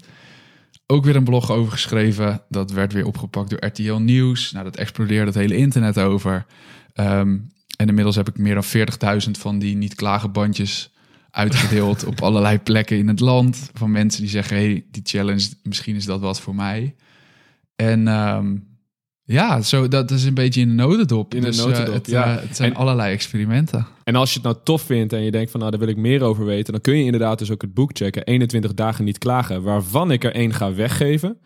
[0.86, 2.42] Ook weer een blog over geschreven.
[2.50, 4.52] Dat werd weer opgepakt door RTL Nieuws.
[4.52, 6.46] Nou, dat explodeerde het hele internet over.
[6.94, 7.38] Ehm,
[7.78, 8.64] en inmiddels heb ik meer dan
[9.26, 10.94] 40.000 van die niet klagen bandjes
[11.32, 13.70] uitgedeeld op allerlei plekken in het land.
[13.74, 16.96] Van mensen die zeggen, hey, die challenge, misschien is dat wat voor mij.
[17.76, 18.56] En ehm,
[19.24, 21.34] ja, zo, dat is een beetje in de notendop.
[21.34, 22.36] In de Dus, eh, notendop, het, ja.
[22.38, 23.88] eh, het zijn En- allerlei experimenten.
[24.04, 25.98] En als je het nou tof vindt en je denkt van nou daar wil ik
[25.98, 28.24] meer over weten, dan kun je inderdaad dus ook het boek checken.
[28.24, 31.38] 21 dagen niet klagen, waarvan ik er één ga weggeven.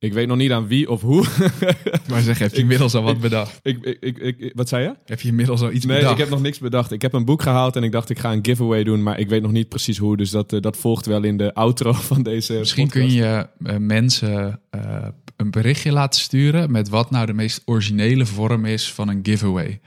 [0.00, 1.24] Ik weet nog niet aan wie of hoe.
[2.08, 3.60] Maar zeg, heb je inmiddels al wat bedacht?
[3.62, 4.94] ik, ik, ik, wat zei je?
[5.04, 6.12] Heb je inmiddels al iets Nee, bedacht?
[6.14, 6.92] ik heb nog niks bedacht.
[6.92, 9.28] Ik heb een boek gehaald en ik dacht ik ga een giveaway doen, maar ik
[9.28, 10.16] weet nog niet precies hoe.
[10.16, 13.76] Dus dat, eh, dat volgt wel in de outro van deze Misschien kun je eh,
[13.76, 19.08] mensen eh, een berichtje laten sturen met wat nou de meest originele vorm is van
[19.08, 19.80] een giveaway.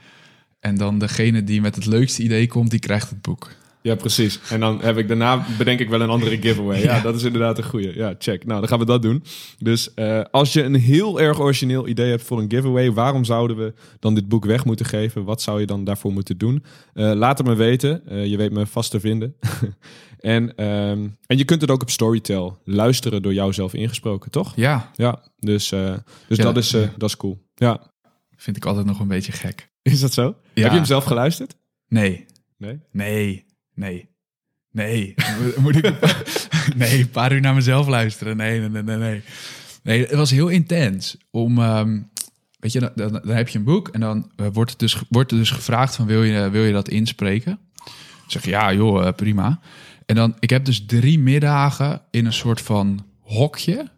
[0.60, 3.50] En dan degene die met het leukste idee komt, die krijgt het boek.
[3.88, 4.40] Ja, precies.
[4.50, 6.78] En dan heb ik daarna bedenk ik wel een andere giveaway.
[6.82, 7.02] Ja, Ja.
[7.02, 7.96] dat is inderdaad een goeie.
[7.96, 8.44] Ja, check.
[8.44, 9.22] Nou, dan gaan we dat doen.
[9.58, 13.56] Dus eh, als je een heel erg origineel idee hebt voor een giveaway, waarom zouden
[13.56, 15.24] we dan dit boek weg moeten geven?
[15.24, 16.64] Wat zou je dan daarvoor moeten doen?
[16.92, 18.06] Eh, laat het me weten.
[18.06, 19.34] Eh, je weet me vast te vinden.
[20.18, 24.52] en, ehm, en je kunt het ook op Storytel luisteren door jou zelf ingesproken, toch?
[24.56, 26.92] Ja, Ja, dus, dus Ja, dat, is, ja.
[26.96, 27.42] dat is cool.
[27.54, 27.92] Ja,
[28.36, 29.70] vind ik altijd nog een beetje gek.
[29.82, 30.24] is dat zo?
[30.24, 31.54] Heb je hem zelf geluisterd?
[31.88, 32.24] Nee,
[32.56, 32.80] Nee.
[32.92, 33.43] nee,
[33.74, 34.08] nee,
[34.70, 35.14] nee.
[35.16, 35.94] Mo- Moet ik
[36.76, 38.36] nee, een paar uur naar mezelf luisteren?
[38.36, 39.22] Nee, nee, nee, nee.
[39.82, 41.16] Nee, het was heel intens.
[41.30, 42.00] Om, ehm,
[42.58, 45.02] weet je, dan, dan, dan heb je een boek en dan eh, wordt, het dus,
[45.08, 47.58] wordt er dus gevraagd van wil je, wil je dat inspreken?
[48.24, 49.60] Ik zeg ja, joh, eh, prima.
[50.06, 53.90] En dan, ik heb dus drie middagen in een soort van hokje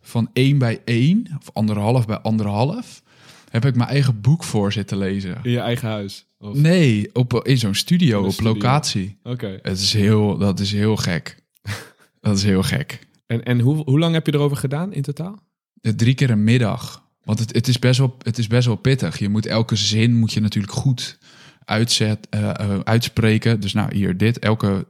[0.00, 3.02] van één bij één of anderhalf bij anderhalf.
[3.50, 5.38] Heb ik mijn eigen boek voor zitten lezen.
[5.42, 6.26] In je eigen huis?
[6.44, 6.56] Of...
[6.56, 8.52] Nee, op, in zo'n studio, In op studio.
[8.52, 9.18] locatie.
[9.22, 9.58] Oké.
[9.62, 11.36] Het is heel, dat is heel gek.
[12.20, 13.06] dat is heel gek.
[13.26, 15.42] En, en hoe, hoe lang heb je erover gedaan in totaal?
[15.80, 17.04] Drie keer een middag.
[17.22, 19.18] Want het, het, is best wel, het is best wel pittig.
[19.18, 21.18] Je moet elke zin moet je natuurlijk goed
[21.64, 23.60] uitzet, eh, eh, uitspreken.
[23.60, 24.38] Dus nou, hier dit.
[24.38, 24.86] Elke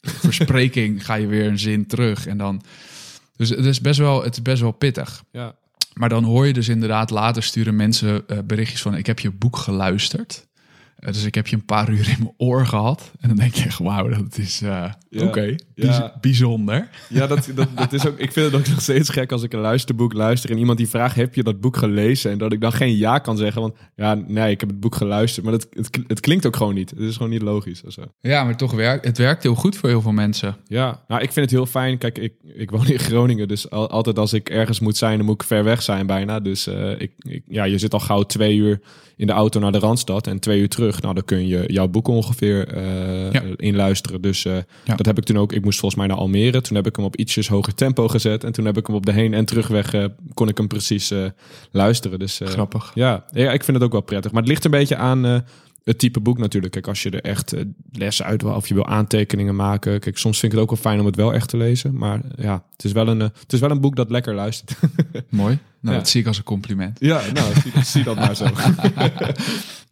[0.00, 2.26] verspreking ga je weer een zin terug.
[2.26, 2.62] En dan,
[3.36, 5.24] dus het is, best wel, het is best wel pittig.
[5.32, 5.54] Ja.
[5.94, 8.96] Maar dan hoor je dus inderdaad later sturen mensen eh, berichtjes van...
[8.96, 10.50] ik heb je boek geluisterd.
[11.02, 13.10] Eh, dus ik heb je een paar uur in mijn oor gehad.
[13.20, 15.24] En dan denk je echt, wauw, dat is eh, Ja.
[15.26, 15.54] oké.
[15.74, 16.16] Bijz- Ja.
[16.20, 16.88] Bijzonder.
[17.08, 19.52] Ja, dat, dat, dat is ook, ik vind het ook nog steeds gek als ik
[19.52, 22.30] een luisterboek luister en iemand die vraagt, heb je dat boek gelezen?
[22.30, 24.94] En dat ik dan geen ja kan zeggen, want ja, nee, ik heb het boek
[24.94, 25.44] geluisterd.
[25.44, 26.90] Maar dat, het, het klinkt ook gewoon niet.
[26.90, 27.82] Het is gewoon niet logisch.
[28.20, 30.56] Ja, maar toch werkt het werkt heel goed voor heel veel mensen.
[30.66, 31.98] Ja, nou, ik vind het heel fijn.
[31.98, 35.26] Kijk, ik, ik woon in Groningen, dus al- altijd als ik ergens moet zijn, dan
[35.26, 36.40] moet ik ver weg zijn bijna.
[36.40, 38.80] Dus eh, ik, ik, ja, je zit al gauw twee uur
[39.16, 40.91] in de auto naar de Randstad en twee uur terug.
[41.00, 42.80] Nou, dan kun je jouw boek ongeveer
[43.32, 43.42] Ja.
[43.56, 44.20] inluisteren.
[44.20, 44.94] Dus eh, Ja.
[44.94, 45.52] dat heb ik toen ook.
[45.52, 46.60] Ik moest volgens mij naar Almere.
[46.60, 48.44] Toen heb ik hem op ietsjes hoger tempo gezet.
[48.44, 51.12] En toen heb ik hem op de heen- en terugweg, eh, kon ik hem precies
[51.70, 52.18] luisteren.
[52.18, 52.90] Dus Grappig.
[52.94, 54.32] ja, ja, ik vind het ook wel prettig.
[54.32, 55.44] Maar het ligt een beetje aan
[55.84, 56.72] het type boek natuurlijk.
[56.72, 57.54] Kijk, als je er echt
[57.92, 60.00] lessen uit wil of je wil aantekeningen maken.
[60.00, 61.96] Kijk, soms vind ik het ook wel fijn om het wel echt te lezen.
[61.96, 64.78] Maar ja, het is wel een, het is wel een boek dat lekker luistert.
[65.28, 65.58] Mooi.
[65.80, 66.00] Nou, Ja.
[66.02, 66.96] dat zie ik als een compliment.
[67.00, 68.46] ja, nou, zie, zie dat maar zo.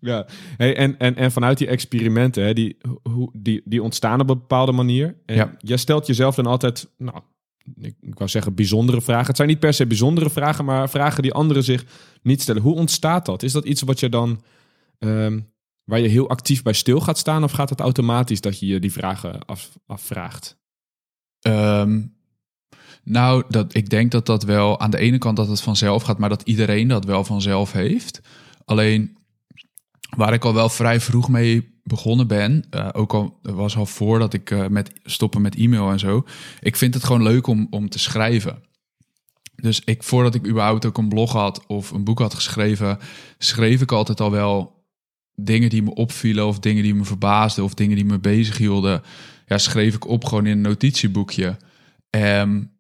[0.00, 4.30] ja, hey, en, en, en vanuit die experimenten, hè, die, hoe, die, die ontstaan op
[4.30, 5.16] een bepaalde manier.
[5.26, 5.54] En Ja.
[5.58, 7.18] jij stelt jezelf dan altijd, nou,
[7.80, 9.26] ik, ik wou zeggen bijzondere vragen.
[9.26, 11.84] Het zijn niet per se bijzondere vragen, maar vragen die anderen zich
[12.22, 12.62] niet stellen.
[12.62, 13.42] Hoe ontstaat dat?
[13.42, 14.42] Is dat iets wat je dan,
[14.98, 15.40] ehm,
[15.84, 17.44] waar je heel actief bij stil gaat staan?
[17.44, 20.58] Of gaat het automatisch dat je je die vragen af, afvraagt?
[21.40, 22.02] Ehm,
[23.04, 26.18] nou, dat, ik denk dat dat wel aan de ene kant dat het vanzelf gaat,
[26.18, 28.20] maar dat iedereen dat wel vanzelf heeft.
[28.64, 29.16] Alleen
[30.16, 34.34] waar ik al wel vrij vroeg mee begonnen ben, uh, ook al was al voordat
[34.34, 36.24] ik uh, met stoppen met e-mail en zo.
[36.60, 38.62] Ik vind het gewoon leuk om, om te schrijven.
[39.54, 42.98] Dus ik, voordat ik überhaupt ook een blog had of een boek had geschreven,
[43.38, 44.84] schreef ik altijd al wel
[45.34, 49.02] dingen die me opvielen of dingen die me verbaasden of dingen die me bezig hielden.
[49.46, 51.56] Ja, schreef ik op gewoon in een notitieboekje.
[52.10, 52.78] Um,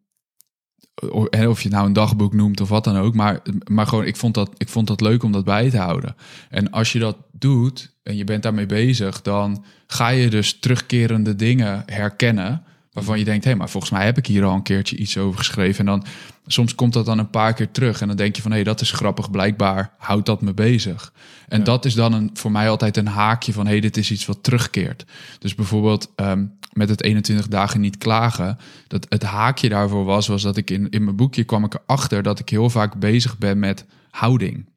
[1.48, 3.14] of je nou een dagboek noemt of wat dan ook.
[3.14, 6.16] Maar, maar gewoon, ik vond, dat, ik vond dat leuk om dat bij te houden.
[6.50, 11.36] En als je dat doet en je bent daarmee bezig, dan ga je dus terugkerende
[11.36, 12.62] dingen herkennen.
[13.00, 15.18] Waarvan je denkt, hé, hey, maar volgens mij heb ik hier al een keertje iets
[15.18, 15.78] over geschreven.
[15.78, 16.04] En dan
[16.46, 18.00] soms komt dat dan een paar keer terug.
[18.00, 19.30] En dan denk je van, hé, hey, dat is grappig.
[19.30, 21.12] Blijkbaar houdt dat me bezig.
[21.48, 24.10] En dat is dan een, voor mij altijd een haakje van, hé, hey, dit is
[24.10, 25.04] iets wat terugkeert.
[25.38, 28.58] Dus bijvoorbeeld ehm, met het 21 dagen niet klagen.
[28.86, 32.22] Dat het haakje daarvoor was, was dat ik in, in mijn boekje kwam ik erachter
[32.22, 34.68] dat ik heel vaak bezig ben met houding.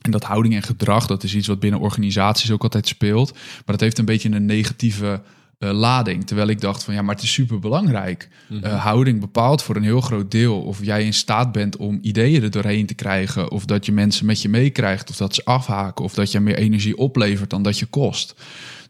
[0.00, 3.32] En dat houding en gedrag, dat is iets wat binnen organisaties ook altijd speelt.
[3.32, 5.22] Maar dat heeft een beetje een negatieve
[5.58, 6.26] uh, lading.
[6.26, 8.28] Terwijl ik dacht van ja, maar het is super belangrijk.
[8.48, 8.64] Mhm.
[8.64, 12.42] Eh, houding bepaalt voor een heel groot deel of jij in staat bent om ideeën
[12.42, 13.50] er doorheen te krijgen.
[13.50, 15.10] Of dat je mensen met je meekrijgt.
[15.10, 16.04] Of dat ze afhaken.
[16.04, 18.34] Of dat je meer energie oplevert dan dat je kost.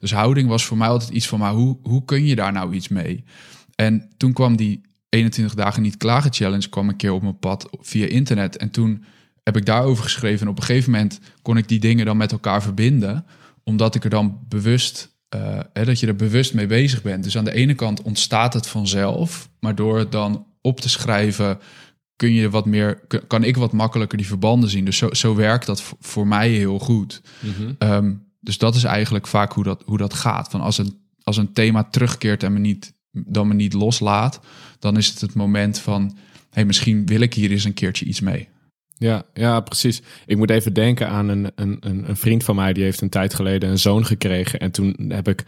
[0.01, 2.75] Dus houding was voor mij altijd iets van maar hoe, hoe kun je daar nou
[2.75, 3.25] iets mee?
[3.75, 7.69] En toen kwam die 21 dagen niet klagen challenge kwam een keer op mijn pad
[7.81, 8.57] via internet.
[8.57, 9.05] En toen
[9.43, 10.41] heb ik daarover geschreven.
[10.41, 13.25] En op een gegeven moment kon ik die dingen dan met elkaar verbinden.
[13.65, 17.25] Omdat ik er dan bewust uh, hè, dat je er bewust mee bezig bent.
[17.25, 21.59] Dus aan de ene kant ontstaat het vanzelf, maar door het dan op te schrijven
[22.17, 24.85] kun je wat meer, kan ik wat makkelijker die verbanden zien.
[24.85, 27.23] Dus zo, zo werkt dat voor mij heel goed.
[27.41, 27.73] Mhm.
[27.79, 30.51] Ehm, dus dat is eigenlijk vaak hoe dat, hoe dat gaat.
[30.51, 34.41] Van als, een, als een thema terugkeert en me niet, dan me niet loslaat,
[34.79, 36.17] dan is het het moment van,
[36.51, 38.49] hey, misschien wil ik hier eens een keertje iets mee.
[38.99, 40.03] Ja, ja, precies.
[40.27, 43.35] Ik moet even denken aan een, een, een vriend van mij, die heeft een tijd
[43.35, 44.61] geleden een zoon gekregen.
[44.61, 45.45] En toen heb ik,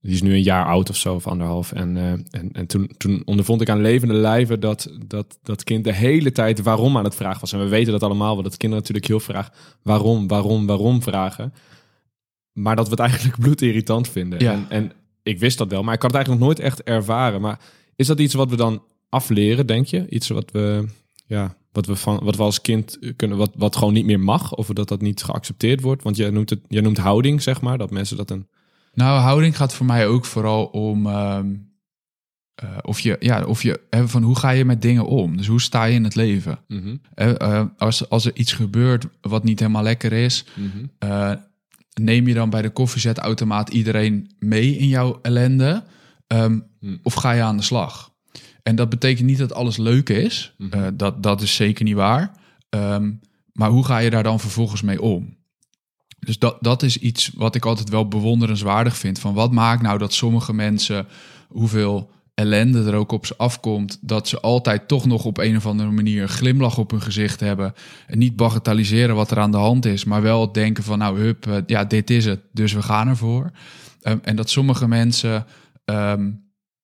[0.00, 1.72] die is nu een jaar oud of zo, of anderhalf.
[1.72, 5.84] En, uh, en, en toen, toen ondervond ik aan levende lijven dat, dat dat kind
[5.84, 7.52] de hele tijd waarom aan het vragen was.
[7.52, 9.50] En we weten dat allemaal, want dat kinderen natuurlijk heel vraag
[9.82, 11.52] waarom, waarom, waarom vragen.
[12.52, 14.40] Maar dat we het eigenlijk bloedirritant vinden.
[14.40, 14.52] Ja.
[14.52, 17.40] En, en ik wist dat wel, maar ik had het eigenlijk nog nooit echt ervaren.
[17.40, 17.60] Maar
[17.96, 20.08] is dat iets wat we dan afleren, denk je?
[20.08, 20.88] Iets wat we,
[21.26, 24.54] ja, wat we, van, wat we als kind kunnen, wat, wat gewoon niet meer mag,
[24.54, 26.02] of dat dat niet geaccepteerd wordt?
[26.02, 28.46] Want jij noemt, het, jij noemt houding, zeg maar, dat mensen dat een.
[28.94, 31.06] Nou, houding gaat voor mij ook vooral om.
[31.06, 31.54] Ehm,
[32.54, 35.36] eh, of je, ja, of je, hè, van hoe ga je met dingen om?
[35.36, 36.58] Dus hoe sta je in het leven?
[36.68, 37.00] Mm
[37.78, 40.86] als, als er iets gebeurt wat niet helemaal lekker is, mhm.
[40.98, 41.32] eh,
[42.00, 45.84] neem je dan bij de koffiezetautomaat iedereen mee in jouw ellende?
[46.26, 46.98] Ehm, mm.
[47.02, 48.11] Of ga je aan de slag?
[48.62, 50.54] En dat betekent niet dat alles leuk is.
[50.58, 50.72] Mhm.
[50.72, 52.32] Eh, dat, dat is zeker niet waar.
[52.68, 53.12] Ehm,
[53.52, 55.36] maar hoe ga je daar dan vervolgens mee om?
[56.18, 59.18] Dus dat, dat is iets wat ik altijd wel bewonderenswaardig vind.
[59.18, 61.06] Van wat maakt nou dat sommige mensen,
[61.48, 65.66] hoeveel ellende er ook op ze afkomt, dat ze altijd toch nog op een of
[65.66, 67.74] andere manier een glimlach op hun gezicht hebben.
[68.06, 71.46] En niet bagatelliseren wat er aan de hand is, maar wel denken van nou hup,
[71.46, 73.50] eh, ja dit is het, dus we gaan ervoor.
[74.02, 75.46] Um, en dat sommige mensen
[75.84, 76.30] ehm,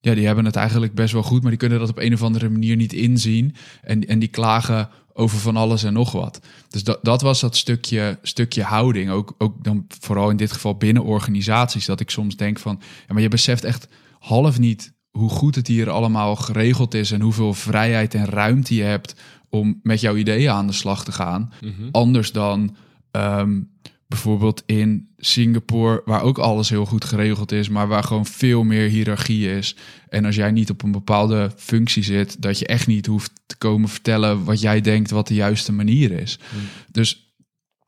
[0.00, 2.22] ja, die hebben het eigenlijk best wel goed, maar die kunnen dat op een of
[2.22, 3.54] andere manier niet inzien.
[3.82, 6.40] En, en die klagen over van alles en nog wat.
[6.68, 9.10] Dus dat, dat was dat stukje, stukje houding.
[9.10, 11.86] Ook, ook dan vooral in dit geval binnen organisaties.
[11.86, 15.66] Dat ik soms denk van, ja, maar je beseft echt half niet hoe goed het
[15.66, 19.14] hier allemaal geregeld is en hoeveel vrijheid en ruimte je hebt
[19.48, 21.52] om met jouw ideeën aan de slag te gaan.
[21.60, 21.88] Mhm.
[21.90, 22.76] Anders dan
[23.10, 23.60] ehm,
[24.08, 28.88] bijvoorbeeld in Singapore, waar ook alles heel goed geregeld is, maar waar gewoon veel meer
[28.88, 29.76] hiërarchie is.
[30.08, 33.56] En als jij niet op een bepaalde functie zit, dat je echt niet hoeft te
[33.56, 36.38] komen vertellen wat jij denkt wat de juiste manier is.
[36.50, 36.60] Hmm.
[36.90, 37.34] Dus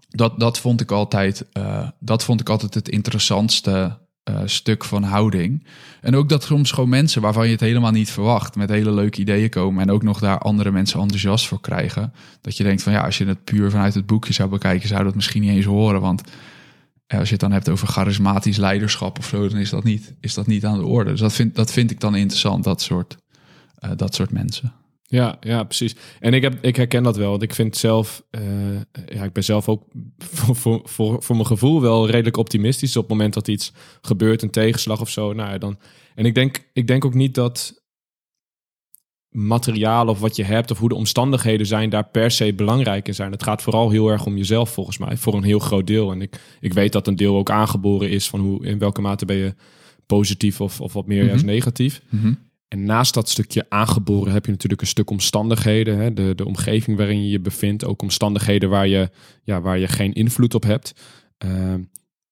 [0.08, 5.02] dat, dat vond ik altijd, uh, dat vond ik altijd het interessantste uh, stuk van
[5.02, 5.66] houding.
[6.00, 9.20] En ook dat soms gewoon mensen waarvan je het helemaal niet verwacht, met hele leuke
[9.20, 12.12] ideeën komen en ook nog daar andere mensen enthousiast voor krijgen.
[12.40, 15.04] Dat je denkt van ja, als je het puur vanuit het boekje zou bekijken, zou
[15.04, 16.00] dat misschien niet eens horen.
[16.00, 16.22] Want
[17.06, 20.14] eh, als je het dan hebt over charismatisch leiderschap of zo, dan is dat niet,
[20.20, 21.10] is dat niet aan de orde.
[21.10, 23.16] Dus dat vind, dat vind ik dan interessant, dat soort,
[23.84, 24.72] uh, dat soort mensen.
[25.10, 25.96] Ja, ja, precies.
[26.20, 27.30] En ik, heb, ik herken dat wel.
[27.30, 29.84] Want ik vind zelf, uh, ja, ik ben zelf ook
[30.18, 32.96] voor, voor, voor, voor mijn gevoel wel redelijk optimistisch.
[32.96, 35.32] Op het moment dat iets gebeurt, een tegenslag of zo.
[35.32, 35.78] Nou ja, dan.
[36.14, 37.82] En ik denk, ik denk ook niet dat
[39.28, 43.14] materiaal of wat je hebt of hoe de omstandigheden zijn daar per se belangrijk in
[43.14, 43.32] zijn.
[43.32, 46.12] Het gaat vooral heel erg om jezelf volgens mij, voor een heel groot deel.
[46.12, 49.24] En ik, ik weet dat een deel ook aangeboren is van hoe, in welke mate
[49.24, 49.54] ben je
[50.06, 51.52] positief of, of wat meer juist mhm.
[51.52, 52.02] negatief.
[52.08, 55.98] Mm en naast dat stukje aangeboren heb je natuurlijk een stuk omstandigheden.
[55.98, 56.12] Hè?
[56.12, 57.84] De, de omgeving waarin je je bevindt.
[57.84, 59.10] Ook omstandigheden waar je,
[59.42, 60.94] ja, waar je geen invloed op hebt.
[61.38, 61.80] Ehm,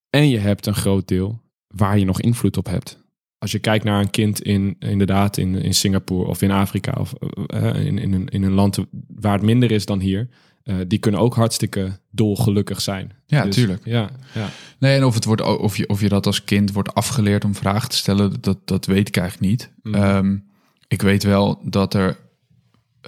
[0.09, 1.41] en je hebt een groot deel.
[1.67, 3.03] waar je nog invloed op hebt.
[3.37, 7.13] Als je kijkt naar een kind in, inderdaad in, in Singapore of in Afrika of
[7.53, 10.29] uh, in, in, een, in een land waar het minder is dan hier,
[10.63, 13.11] uh, die kunnen ook hartstikke dolgelukkig zijn.
[13.25, 13.85] Ja, dus, tuurlijk.
[13.85, 14.49] Ja, ja.
[14.79, 17.55] Nee, en of, het wordt, of, je, of je dat als kind wordt afgeleerd om
[17.55, 19.71] vragen te stellen, dat, dat weet ik eigenlijk niet.
[19.83, 19.93] Mm.
[19.93, 20.47] Um,
[20.87, 22.17] ik weet wel dat er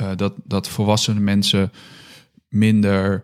[0.02, 1.72] uh, dat, dat volwassene mensen
[2.50, 3.24] minder,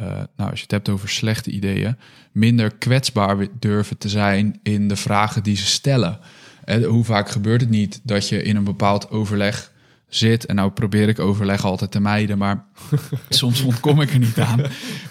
[0.00, 0.06] uh,
[0.36, 1.96] nou als je het hebt over slechte ideeën,
[2.32, 6.18] minder kwetsbaar durven te zijn in de vragen die ze stellen.
[6.64, 9.72] En hoe vaak gebeurt het niet dat je in een bepaald overleg
[10.16, 10.46] zit.
[10.46, 12.64] En nou probeer ik overleg altijd te mijden, maar
[13.28, 14.62] soms ontkom ik er niet aan.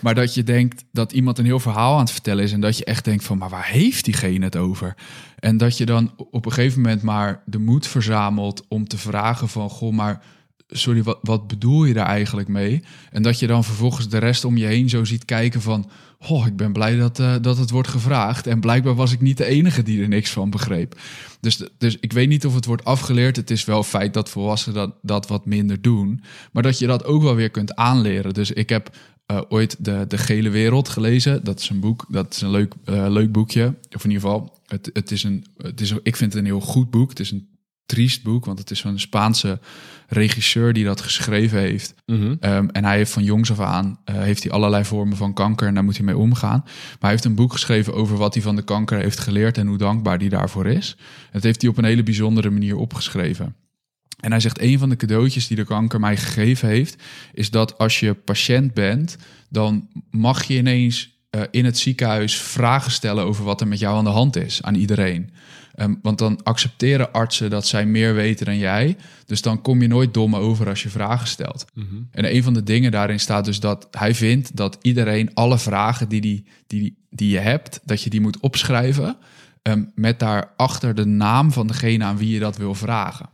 [0.02, 2.52] Maar dat je denkt dat iemand een heel verhaal aan het vertellen is.
[2.52, 4.96] En dat je echt denkt van, maar waar heeft diegene het over?
[5.39, 9.50] En dat je dan op een gegeven moment maar de moed verzamelt om te vragen
[9.50, 10.22] van, goh, maar
[10.74, 12.84] sorry, wat, wat bedoel je daar eigenlijk mee?
[13.12, 15.90] En dat je dan vervolgens de rest om je heen zo ziet kijken van...
[16.28, 18.48] Oh, ik ben blij dat, uh, dat het wordt gevraagd.
[18.48, 21.00] En blijkbaar was ik niet de enige die er niks van begreep.
[21.40, 23.36] Dus, dus ik weet niet of het wordt afgeleerd.
[23.36, 26.24] Het is wel feit dat volwassenen dat, dat wat minder doen.
[26.52, 28.34] Maar dat je dat ook wel weer kunt aanleren.
[28.34, 28.96] Dus ik heb
[29.32, 31.44] uh, ooit de, de Gele Wereld gelezen.
[31.44, 33.76] Dat is een boek, dat is een leuk, uh, leuk boekje.
[33.96, 36.62] Of in ieder geval, het, het is een, het is, ik vind het een heel
[36.62, 37.10] goed boek.
[37.10, 37.48] Het is een
[37.86, 39.60] triest boek, want het is van een Spaanse
[40.08, 41.93] regisseur die dat geschreven heeft.
[42.06, 42.22] Mhm.
[42.22, 45.67] Um, en hij heeft van jongs af aan uh, heeft hij allerlei vormen van kanker
[45.67, 46.62] en daar moet hij mee omgaan.
[46.63, 49.67] Maar hij heeft een boek geschreven over wat hij van de kanker heeft geleerd en
[49.67, 50.98] hoe dankbaar hij daarvoor is.
[51.32, 53.56] Dat heeft hij op een hele bijzondere manier opgeschreven.
[54.19, 57.78] En hij zegt: een van de cadeautjes die de kanker mij gegeven heeft, is dat
[57.78, 59.17] als je patiënt bent,
[59.50, 63.98] dan mag je ineens uh, in het ziekenhuis vragen stellen over wat er met jou
[63.98, 65.30] aan de hand is aan iedereen.
[65.76, 68.98] Um, want dan accepteren artsen dat zij meer weten dan jij.
[69.26, 71.66] Dus dan kom je nooit dom over als je vragen stelt.
[71.74, 72.08] Mm -hmm.
[72.12, 76.10] En een van de dingen daarin staat dus dat hij vindt dat iedereen alle vragen
[76.10, 79.18] die, die, die, die je hebt, dat je die moet opschrijven.
[79.62, 83.30] Um, met daarachter de naam van degene aan wie je dat wil vragen.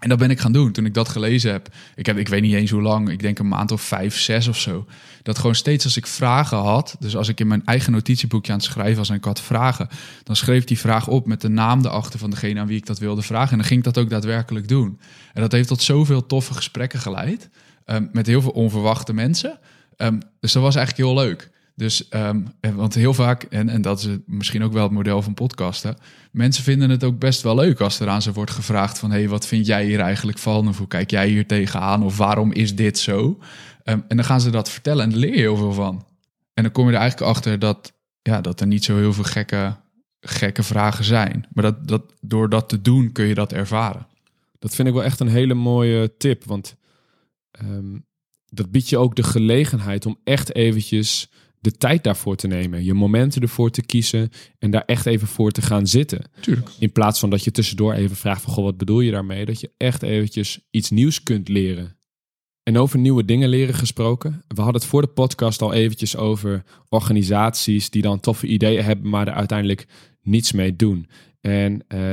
[0.00, 1.68] En dat ben ik gaan doen toen ik dat gelezen heb.
[1.94, 2.16] Ik, heb.
[2.16, 4.86] ik weet niet eens hoe lang, ik denk een maand of vijf, zes of zo.
[5.22, 8.58] Dat gewoon steeds als ik vragen had, dus als ik in mijn eigen notitieboekje aan
[8.58, 9.88] het schrijven was en ik had vragen,
[10.22, 12.98] dan schreef die vraag op met de naam erachter van degene aan wie ik dat
[12.98, 13.50] wilde vragen.
[13.50, 15.00] En dan ging ik dat ook daadwerkelijk doen.
[15.32, 17.48] En dat heeft tot zoveel toffe gesprekken geleid,
[17.86, 19.58] um, met heel veel onverwachte mensen.
[19.96, 21.50] Um, dus dat was eigenlijk heel leuk.
[21.80, 25.34] Dus, um, want heel vaak, en, en dat is misschien ook wel het model van
[25.34, 25.96] podcasten,
[26.30, 29.18] mensen vinden het ook best wel leuk als er aan ze wordt gevraagd van, hé,
[29.18, 30.68] hey, wat vind jij hier eigenlijk van?
[30.68, 32.02] Of hoe kijk jij hier tegenaan?
[32.02, 33.38] Of waarom is dit zo?
[33.84, 36.06] Um, en dan gaan ze dat vertellen en daar leer je heel veel van.
[36.54, 39.24] En dan kom je er eigenlijk achter dat, ja, dat er niet zo heel veel
[39.24, 39.76] gekke,
[40.20, 41.46] gekke vragen zijn.
[41.52, 44.06] Maar dat, dat, door dat te doen kun je dat ervaren.
[44.58, 46.76] Dat vind ik wel echt een hele mooie tip, want
[47.62, 48.04] um,
[48.46, 52.94] dat biedt je ook de gelegenheid om echt eventjes de tijd daarvoor te nemen, je
[52.94, 56.24] momenten ervoor te kiezen en daar echt even voor te gaan zitten.
[56.40, 56.70] Tuurlijk.
[56.78, 59.44] In plaats van dat je tussendoor even vraagt van, goh, wat bedoel je daarmee?
[59.44, 61.98] Dat je echt eventjes iets nieuws kunt leren.
[62.62, 64.42] En over nieuwe dingen leren gesproken.
[64.48, 69.10] We hadden het voor de podcast al eventjes over organisaties die dan toffe ideeën hebben,
[69.10, 69.86] maar er uiteindelijk
[70.22, 71.08] niets mee doen.
[71.40, 72.12] En uh,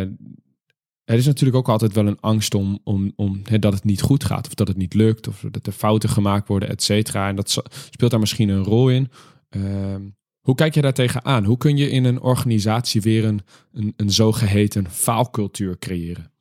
[1.04, 4.24] er is natuurlijk ook altijd wel een angst om, om, om dat het niet goed
[4.24, 7.30] gaat, of dat het niet lukt, of dat er fouten gemaakt worden, et cetera.
[7.30, 9.10] En dat speelt daar misschien een rol in.
[9.58, 9.96] Uh,
[10.40, 11.44] hoe kijk je daar tegenaan?
[11.44, 13.42] Hoe kun je in een organisatie weer een,
[13.74, 16.32] een, een zogeheten faalcultuur creëren?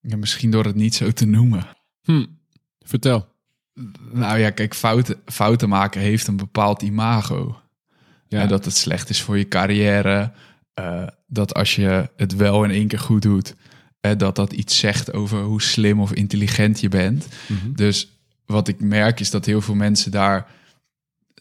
[0.00, 1.66] Ja, misschien door het niet zo te noemen.
[2.02, 2.26] Hm,
[2.80, 3.28] vertel.
[4.12, 7.60] Nou ja, kijk, fouten, fouten maken heeft een bepaald imago.
[8.28, 8.40] Ja.
[8.40, 10.32] En dat het slecht is voor je carrière.
[10.80, 13.54] Uh, dat als je het wel in één keer goed doet,
[14.00, 17.28] uh, dat dat iets zegt over hoe slim of intelligent je bent.
[17.48, 17.72] Mhm.
[17.72, 20.50] Dus wat ik merk is dat heel veel mensen daar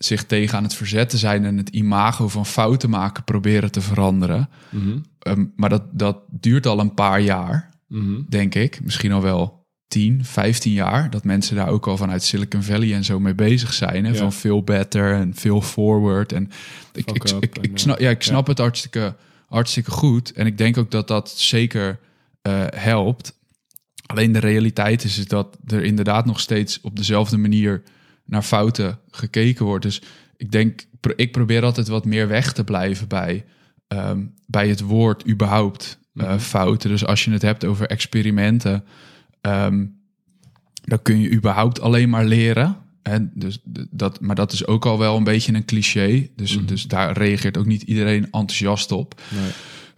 [0.06, 4.50] zich tegen aan het verzetten zijn en het imago van fouten maken proberen te veranderen.
[4.70, 5.04] Mm-hmm.
[5.28, 8.26] Um, maar dat, dat duurt al een paar jaar, mm-hmm.
[8.30, 8.80] denk ik.
[8.84, 11.10] Misschien al wel 10, 15 jaar.
[11.10, 14.06] Dat mensen daar ook al vanuit Silicon Valley en zo mee bezig zijn.
[14.06, 14.12] Hè?
[14.12, 14.18] Ja.
[14.18, 16.32] Van veel better en veel forward.
[16.32, 16.50] En
[16.94, 18.50] ik, ik, ik, ik, snap, ja, ik snap ja.
[18.50, 19.16] het hartstikke,
[19.48, 20.32] hartstikke goed.
[20.32, 22.00] En ik denk ook dat dat zeker
[22.48, 23.42] uh, helpt.
[24.06, 27.84] Alleen de realiteit is, is dat er inderdaad nog steeds op dezelfde manier
[28.26, 29.84] naar fouten gekeken wordt.
[29.86, 30.02] Dus
[30.38, 33.46] ik denk, ik probeer altijd wat meer weg te blijven bij,
[33.88, 36.40] um, bij het woord überhaupt uh, Mhm.
[36.40, 36.90] fouten.
[36.90, 38.84] Dus als je het hebt over experimenten,
[39.42, 40.02] um,
[40.84, 42.78] dan kun je überhaupt alleen maar leren.
[43.02, 43.60] En dus
[43.90, 46.30] dat, maar dat is ook al wel een beetje een cliché.
[46.36, 46.66] Dus, Mhm.
[46.66, 49.22] dus daar reageert ook niet iedereen enthousiast op.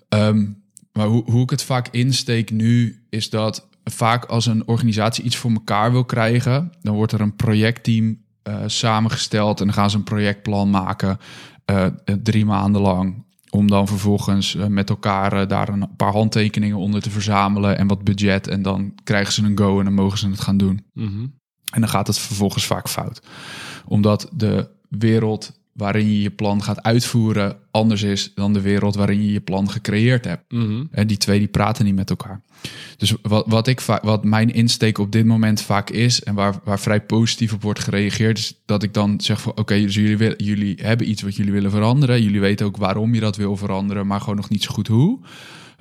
[0.09, 0.23] Nee.
[0.23, 5.23] Um, maar hoe, hoe ik het vaak insteek nu, is dat vaak als een organisatie
[5.23, 8.17] iets voor elkaar wil krijgen, dan wordt er een projectteam
[8.47, 11.19] uh, samengesteld en dan gaan ze een projectplan maken,
[11.71, 11.85] uh,
[12.21, 13.25] drie maanden lang
[13.55, 17.87] om dan vervolgens eh, met elkaar eh, daar een paar handtekeningen onder te verzamelen en
[17.87, 18.47] wat budget.
[18.47, 20.85] En dan krijgen ze een go en dan mogen ze het gaan doen.
[20.93, 21.25] Mhm.
[21.71, 23.21] En dan gaat het vervolgens vaak fout.
[23.85, 29.23] Omdat de wereld waarin je je plan gaat uitvoeren anders is dan de wereld waarin
[29.25, 30.51] je je plan gecreëerd hebt.
[30.51, 30.83] Mhm.
[30.91, 32.41] En die twee die praten niet met elkaar.
[32.97, 36.79] Dus wat, wat, ik wat mijn insteek op dit moment vaak is en waar, waar
[36.79, 40.43] vrij positief op wordt gereageerd, is dat ik dan zeg van oké, dus jullie, willen-
[40.43, 42.23] jullie hebben iets wat jullie willen veranderen.
[42.23, 45.19] Jullie weten ook waarom je dat wil veranderen, maar gewoon nog niet zo goed hoe.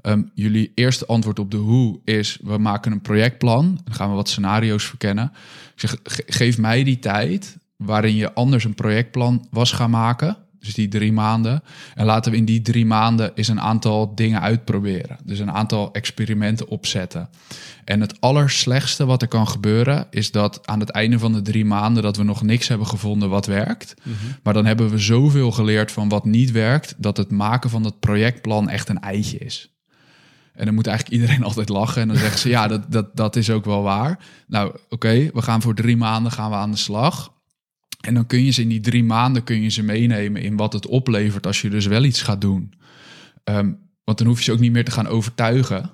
[0.01, 3.81] Ehm, jullie eerste antwoord op de hoe is: we maken een projectplan.
[3.85, 5.33] Dan gaan we wat scenario's verkennen.
[5.75, 10.37] Ik zeg: ge- geef mij die tijd waarin je anders een projectplan was gaan maken.
[10.59, 11.63] Dus die drie maanden.
[11.95, 15.19] En laten we in die drie maanden eens een aantal dingen uitproberen.
[15.25, 17.29] Dus een aantal experimenten opzetten.
[17.85, 21.65] En het allerslechtste wat er kan gebeuren is dat aan het einde van de drie
[21.65, 23.95] maanden dat we nog niks hebben gevonden wat werkt.
[24.43, 28.01] Maar dan hebben we zoveel geleerd van wat niet werkt, dat het maken van dat
[28.01, 29.75] projectplan echt een eitje is.
[30.55, 32.03] En dan moet eigenlijk iedereen altijd lachen.
[32.03, 34.19] En dan zeggen ze, ja, dat, dat, dat is ook wel waar.
[34.47, 37.33] Nou, oké, we gaan voor drie maanden gaan we aan de slag.
[38.07, 40.73] En dan kun je ze in die drie maanden kun je ze meenemen in wat
[40.73, 42.73] het oplevert als je dus wel iets gaat doen.
[43.45, 43.73] Ehm,
[44.05, 45.91] want dan hoef je ze ook niet meer te gaan overtuigen.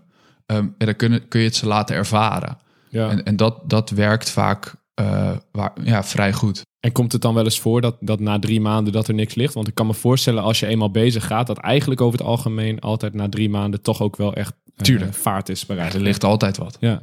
[0.46, 2.58] Ehm, en dan kun, kun je het ze laten ervaren.
[2.88, 3.10] Ja.
[3.10, 6.62] En, en dat, dat werkt vaak eh, waar, ja, vrij goed.
[6.80, 9.34] En komt het dan wel eens voor dat, dat na drie maanden dat er niks
[9.34, 9.54] ligt?
[9.54, 12.80] Want ik kan me voorstellen als je eenmaal bezig gaat, dat eigenlijk over het algemeen
[12.80, 15.14] altijd na drie maanden toch ook wel echt eh, Tuurlijk.
[15.14, 15.94] vaart is bereikt.
[15.94, 16.76] Er ligt altijd wat.
[16.80, 17.02] Ja.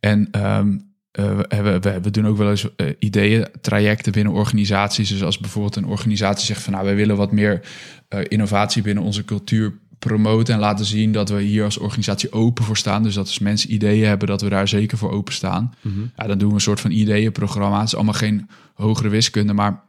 [0.00, 0.78] En ehm,
[1.14, 5.08] eh, we, we, doen ook wel eens eh, ideeën, trajecten binnen organisaties.
[5.08, 7.60] Dus als bijvoorbeeld een organisatie zegt van nou, wij willen wat meer
[8.08, 12.64] eh, innovatie binnen onze cultuur promoten en laten zien dat we hier als organisatie open
[12.64, 13.02] voor staan.
[13.02, 15.74] Dus dat als mensen ideeën hebben, dat we daar zeker voor openstaan.
[16.16, 17.78] Ja, dan doen we een soort van ideeënprogramma.
[17.78, 19.84] Het is allemaal geen hogere wiskunde, maar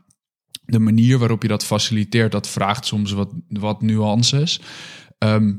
[0.66, 4.62] de manier waarop je dat faciliteert, dat vraagt soms wat, wat nuances.
[5.18, 5.54] Ehm,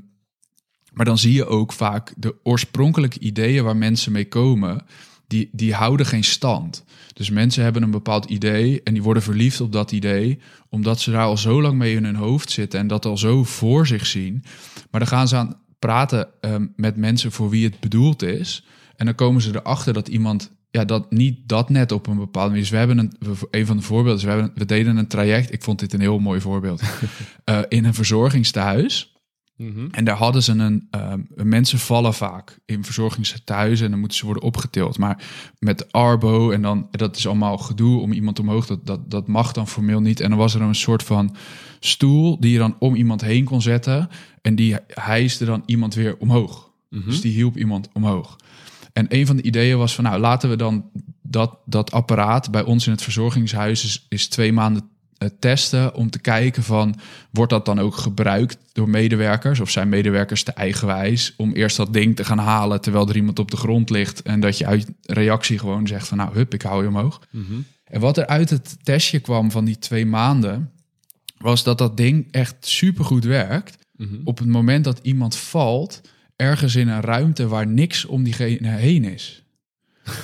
[0.92, 4.84] maar dan zie je ook vaak de oorspronkelijke ideeën waar mensen mee komen,
[5.27, 6.85] die, die houden geen stand.
[7.12, 11.11] Dus mensen hebben een bepaald idee en die worden verliefd op dat idee, omdat ze
[11.11, 14.07] daar al zo lang mee in hun hoofd zitten en dat al zo voor zich
[14.07, 14.45] zien.
[14.91, 18.64] Maar dan gaan ze aan praten ehm, met mensen voor wie het bedoeld is.
[18.97, 22.49] En dan komen ze erachter dat iemand ja, dat niet dat net op een bepaalde
[22.49, 22.62] manier.
[22.62, 23.12] Dus we hebben een,
[23.51, 24.16] een van de voorbeelden.
[24.16, 25.53] is we, hebben, we deden een traject.
[25.53, 26.83] Ik vond dit een heel mooi voorbeeld.
[27.45, 29.15] eh, in een verzorgingstehuis.
[29.57, 29.86] Mhm.
[29.90, 30.86] En daar hadden ze een.
[30.90, 34.98] ehm, mensen vallen vaak in verzorgingstehuizen en dan moeten ze worden opgetild.
[34.98, 35.24] Maar
[35.59, 36.88] met Arbo en dan.
[36.90, 38.66] Dat is allemaal gedoe om iemand omhoog.
[38.66, 40.20] Dat, dat, dat mag dan formeel niet.
[40.20, 41.36] En dan was er een soort van
[41.80, 44.09] stoel die je dan om iemand heen kon zetten.
[44.42, 46.64] En die hijsde dan iemand weer omhoog.
[47.04, 48.36] Dus die hielp iemand omhoog.
[48.92, 50.90] En een van de ideeën was van, nou, laten we dan
[51.22, 54.90] dat, dat apparaat bij ons in het verzorgingshuis is, is twee maanden
[55.38, 56.98] testen om te kijken van,
[57.30, 61.92] wordt dat dan ook gebruikt door medewerkers of zijn medewerkers te eigenwijs om eerst dat
[61.92, 64.90] ding te gaan halen terwijl er iemand op de grond ligt en dat je uit
[65.02, 67.20] reactie gewoon zegt van, nou, hup, ik hou je omhoog.
[67.84, 70.70] En wat er uit het testje kwam van die twee maanden,
[71.38, 73.78] was dat dat ding echt supergoed werkt
[74.24, 76.00] op het moment dat iemand valt
[76.36, 79.45] ergens in een ruimte waar niks om diegene heen is.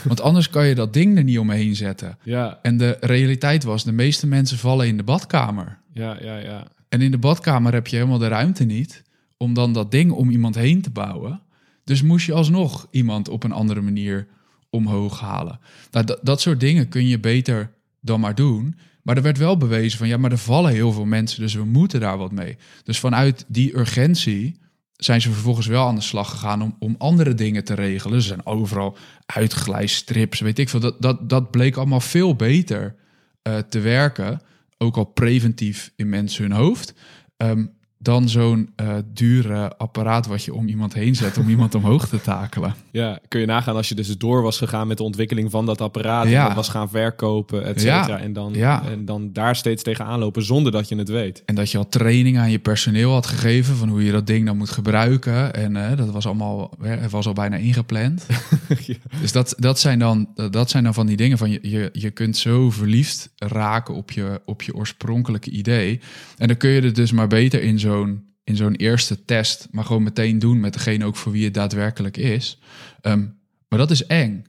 [0.05, 2.19] Want anders kan je dat ding er niet omheen zetten.
[2.23, 5.79] Ja, En de realiteit was, de meeste mensen vallen in de badkamer.
[5.93, 6.67] ja, ja, ja.
[6.89, 9.03] En in de badkamer heb je helemaal de ruimte niet
[9.37, 11.41] om dan dat ding om iemand heen te bouwen.
[11.85, 14.27] Dus moest je alsnog iemand op een andere manier
[14.71, 15.59] omhoog halen.
[15.91, 17.71] Nou, dat, dat soort dingen kun je beter
[18.01, 18.77] dan maar doen.
[19.03, 21.65] Maar er werd wel bewezen van ja, maar er vallen heel veel mensen, dus we
[21.65, 22.57] moeten daar wat mee.
[22.85, 24.57] Dus vanuit die urgentie
[25.05, 28.23] zijn ze vervolgens wel aan de slag gegaan om, om andere dingen te regelen.
[28.23, 28.97] Ze zijn overal
[29.27, 30.81] uitglijstrips, weet ik veel.
[30.81, 32.95] Dat, dat, dat bleek allemaal veel beter
[33.43, 34.41] eh, te werken,
[34.79, 36.95] ook al preventief in mensen hun hoofd,
[37.37, 37.65] ehm,
[38.03, 42.21] dan zo'n eh dure apparaat wat je om iemand heen zet om iemand omhoog te
[42.21, 42.75] takelen.
[42.91, 45.81] Ja, kun je nagaan als je dus door was gegaan met de ontwikkeling van dat
[45.81, 46.29] apparaat.
[46.29, 46.41] Ja.
[46.41, 48.07] En dat was gaan verkopen, et cetera.
[48.07, 48.19] Ja.
[48.19, 48.83] En, dan, Ja.
[48.91, 51.43] en dan daar steeds tegenaan lopen zonder dat je het weet.
[51.47, 54.47] En dat je al training aan je personeel had gegeven van hoe je dat ding
[54.47, 55.55] dan moet gebruiken.
[55.55, 56.71] En eh, dat was allemaal,
[57.11, 58.27] was al bijna ingepland.
[59.21, 62.11] Dus dat, dat, zijn dan, dat zijn dan van die dingen van je, je, je
[62.11, 66.01] kunt zo verliefd raken op je, op je oorspronkelijke idee.
[66.39, 69.85] En dan kun je het dus maar beter in zo'n, in zo'n eerste test, maar
[69.85, 72.59] gewoon meteen doen met degene ook voor wie het daadwerkelijk is.
[73.01, 73.25] Ehm,
[73.69, 74.45] maar dat is eng.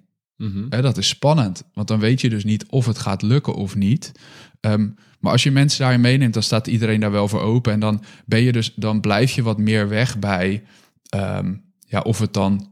[0.70, 3.76] Hè, dat is spannend, want dan weet je dus niet of het gaat lukken of
[3.76, 4.12] niet.
[4.60, 4.90] Ehm,
[5.20, 7.74] maar als je mensen daarin meeneemt, dan staat iedereen daar wel voor open.
[7.74, 10.64] En dan ben je dus, dan blijf je wat meer weg bij
[11.10, 11.54] ehm,
[11.88, 12.72] ja, of het dan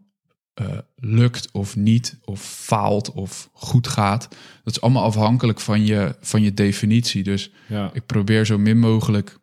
[0.54, 4.28] eh, lukt of niet, of faalt of goed gaat.
[4.64, 7.24] Dat is allemaal afhankelijk van je, van je definitie.
[7.24, 7.90] Dus Ja.
[7.94, 9.38] ik probeer zo min mogelijk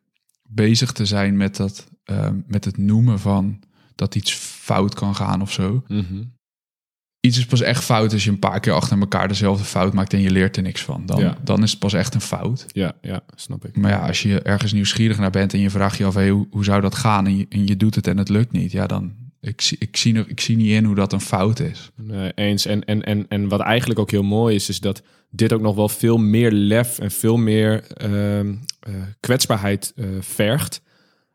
[0.49, 3.61] bezig te zijn met, dat, ehm, met het noemen van
[3.95, 5.85] dat iets fout kan gaan of zo.
[5.89, 6.23] Mhm.
[7.21, 10.13] Iets is pas echt fout als je een paar keer achter elkaar dezelfde fout maakt
[10.13, 11.07] en je leert er niks van.
[11.07, 11.37] Dan, Ja.
[11.45, 12.67] dan is het pas echt een fout.
[12.69, 13.77] Ja, ja, snap ik.
[13.77, 16.47] Maar ja, als je ergens nieuwsgierig naar bent en je vraagt je af, hey, hoe,
[16.51, 17.27] hoe zou dat gaan?
[17.27, 18.73] En je, en je doet het en het lukt niet.
[18.73, 21.61] Ja, dan, ik, zie- ik, zie, nog- ik zie niet in hoe dat een fout
[21.61, 21.91] is.
[21.97, 22.67] Nee, eens.
[22.67, 25.75] En, en, en, en wat eigenlijk ook heel mooi is, is dat dit ook nog
[25.75, 30.83] wel veel meer lef en veel meer ehm, eh, kwetsbaarheid eh, vergt.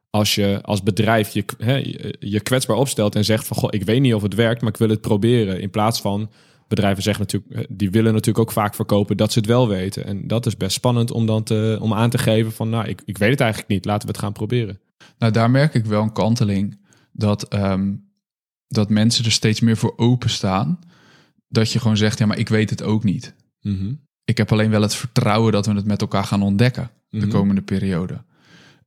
[0.09, 3.83] Als je als bedrijf je, hè, je, je kwetsbaar opstelt en zegt van goh, ik
[3.83, 5.61] weet niet of het werkt, maar ik wil het proberen.
[5.61, 6.29] In plaats van
[6.67, 10.05] bedrijven zeggen natuurlijk, eh, die willen natuurlijk ook vaak verkopen dat ze het wel weten.
[10.05, 13.01] En dat is best spannend om dan te, om aan te geven van nou, ik,
[13.05, 14.79] ik weet het eigenlijk niet, laten we het gaan proberen.
[15.17, 16.77] Nou, daar merk ik wel een kanteling
[17.13, 17.93] dat, ehm,
[18.67, 20.79] dat mensen er steeds meer voor openstaan.
[21.47, 23.33] Dat je gewoon zegt, ja, maar ik weet het ook niet.
[23.61, 23.93] Mhm.
[24.25, 27.29] Ik heb alleen wel het vertrouwen dat we het met elkaar gaan ontdekken de Mhm.
[27.29, 28.23] komende periode.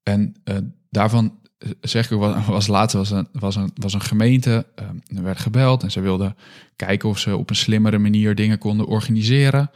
[0.03, 0.57] En eh,
[0.91, 4.67] daarvan eh, zeg ik ook, was, was laatst was een, was een, was een gemeente,
[4.75, 6.37] eh, er werd gebeld en ze wilden
[6.77, 9.71] kijken of ze op een slimmere manier dingen konden organiseren.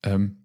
[0.00, 0.39] Ze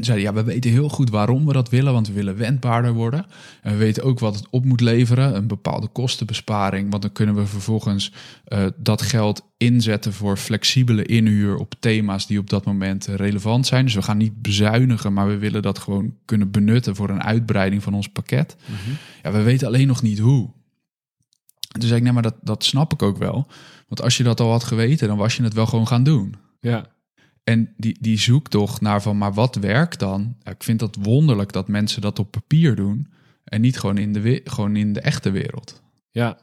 [0.00, 3.26] zeiden, ja, we weten heel goed waarom we dat willen, want we willen wendbaarder worden.
[3.62, 6.90] En we weten ook wat het op moet leveren, een bepaalde kostenbesparing.
[6.90, 8.12] Want dan kunnen we vervolgens
[8.44, 13.66] eh, dat geld inzetten voor flexibele inhuur op thema's die op dat moment eh, relevant
[13.66, 13.84] zijn.
[13.84, 17.82] Dus we gaan niet bezuinigen, maar we willen dat gewoon kunnen benutten voor een uitbreiding
[17.82, 18.56] van ons pakket.
[19.22, 20.50] Ja, we weten alleen nog niet hoe.
[21.68, 23.46] Toen zei ik, nee, maar dat, dat snap ik ook wel.
[23.88, 26.34] Want als je dat al had geweten, dan was je het wel gewoon gaan doen.
[26.60, 26.86] Ja,
[27.44, 30.36] En die, die zoektocht naar van, maar wat werkt dan?
[30.42, 33.12] Ja, ik vind dat wonderlijk dat mensen dat op papier doen
[33.44, 35.82] en niet gewoon in de, gewoon in de echte wereld.
[36.10, 36.38] ja,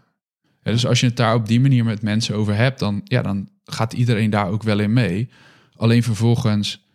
[0.64, 3.22] Ja, dus als je het daar op die manier met mensen over hebt, dan, ja,
[3.22, 5.30] dan gaat iedereen daar ook wel in mee.
[5.76, 6.86] Alleen vervolgens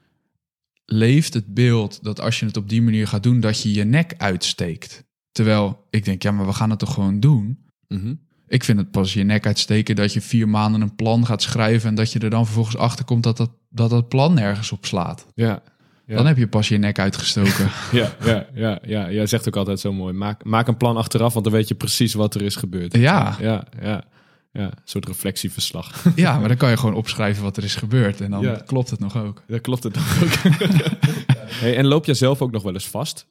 [0.84, 3.84] leeft het beeld dat als je het op die manier gaat doen, dat je je
[3.84, 5.04] nek uitsteekt.
[5.32, 7.58] Terwijl ik denk, ja, maar we gaan het toch gewoon doen?
[7.88, 8.14] Mhm.
[8.48, 11.88] Ik vind het pas je nek uitsteken dat je vier maanden een plan gaat schrijven
[11.88, 14.86] en dat je er dan vervolgens achter komt dat dat, dat, dat plan nergens op
[14.86, 15.26] slaat.
[15.34, 15.62] ja.
[16.06, 16.16] Ja.
[16.16, 17.70] Dan heb je pas je nek uitgestoken.
[17.92, 19.10] Ja, ja, ja, ja.
[19.10, 20.12] Jij zegt ook altijd zo mooi.
[20.12, 22.96] Maak, maak een plan achteraf, want dan weet je precies wat er is gebeurd.
[22.96, 23.36] Ja.
[23.40, 24.04] Ja, ja.
[24.52, 26.04] Ja, een soort reflectieverslag.
[26.16, 28.62] ja, maar dan kan je gewoon opschrijven wat er is gebeurd en dan Ja.
[28.66, 29.42] klopt het nog ook.
[29.46, 30.32] Dat klopt het toch ook.
[31.60, 33.26] hey, en loop jij zelf ook nog wel eens vast?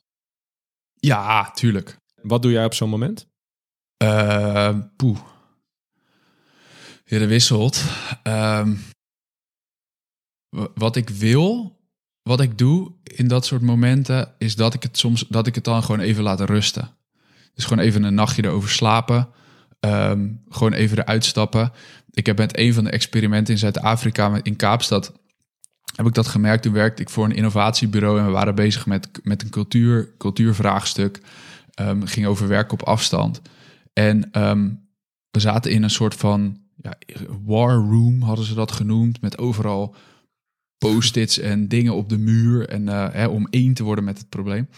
[0.93, 1.97] Ja, tuurlijk.
[2.21, 3.27] Wat doe jij op zo'n moment?
[3.97, 5.17] Eh, poeh.
[7.05, 7.83] Ja, dat wisselt.
[8.23, 8.75] Ehm,
[10.49, 11.79] wa- wat ik wil,
[12.21, 15.63] wat ik doe in dat soort momenten, is dat ik het soms, dat ik het
[15.63, 16.89] dan gewoon even laat rusten.
[17.53, 19.29] Dus gewoon even een nachtje erover slapen.
[19.79, 21.71] Ehm, gewoon even eruit stappen.
[22.11, 25.13] Ik heb met een van de experimenten in Zuid-Afrika, in Kaapstad,
[25.95, 26.63] heb ik dat gemerkt.
[26.63, 31.21] Toen werkte ik voor een innovatiebureau en we waren bezig met, met een cultuur, cultuurvraagstuk.
[31.73, 33.41] Ehm ging over werk op afstand.
[33.99, 34.69] En ehm,
[35.31, 36.97] we zaten in een soort van ja,
[37.45, 39.95] war room, hadden ze dat genoemd, met overal
[40.77, 42.69] post-its en dingen op de muur.
[42.69, 44.67] En eh, hè, om één te worden met het probleem.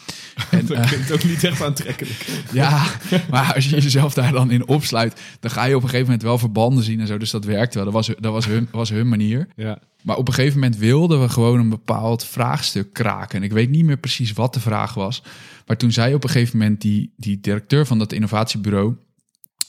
[0.51, 2.25] En, Dat eh, klinkt ook niet echt aantrekkelijk.
[2.51, 2.85] ja,
[3.29, 6.23] maar als je jezelf daar dan in opsluit, dan ga je op een gegeven moment
[6.23, 7.17] wel verbanden zien en zo.
[7.17, 7.85] Dus dat werkte wel.
[7.85, 9.47] Dat was, dat was, hun, was hun manier.
[9.55, 9.79] Ja.
[10.03, 13.37] Maar op een gegeven moment wilden we gewoon een bepaald vraagstuk kraken.
[13.37, 15.23] En ik weet niet meer precies wat de vraag was.
[15.65, 18.95] Maar toen zei op een gegeven moment die, die directeur van dat innovatiebureau,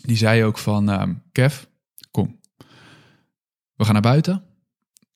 [0.02, 1.62] die zei ook van, ehm, Kev,
[2.10, 2.40] kom.
[3.74, 4.42] We gaan naar buiten.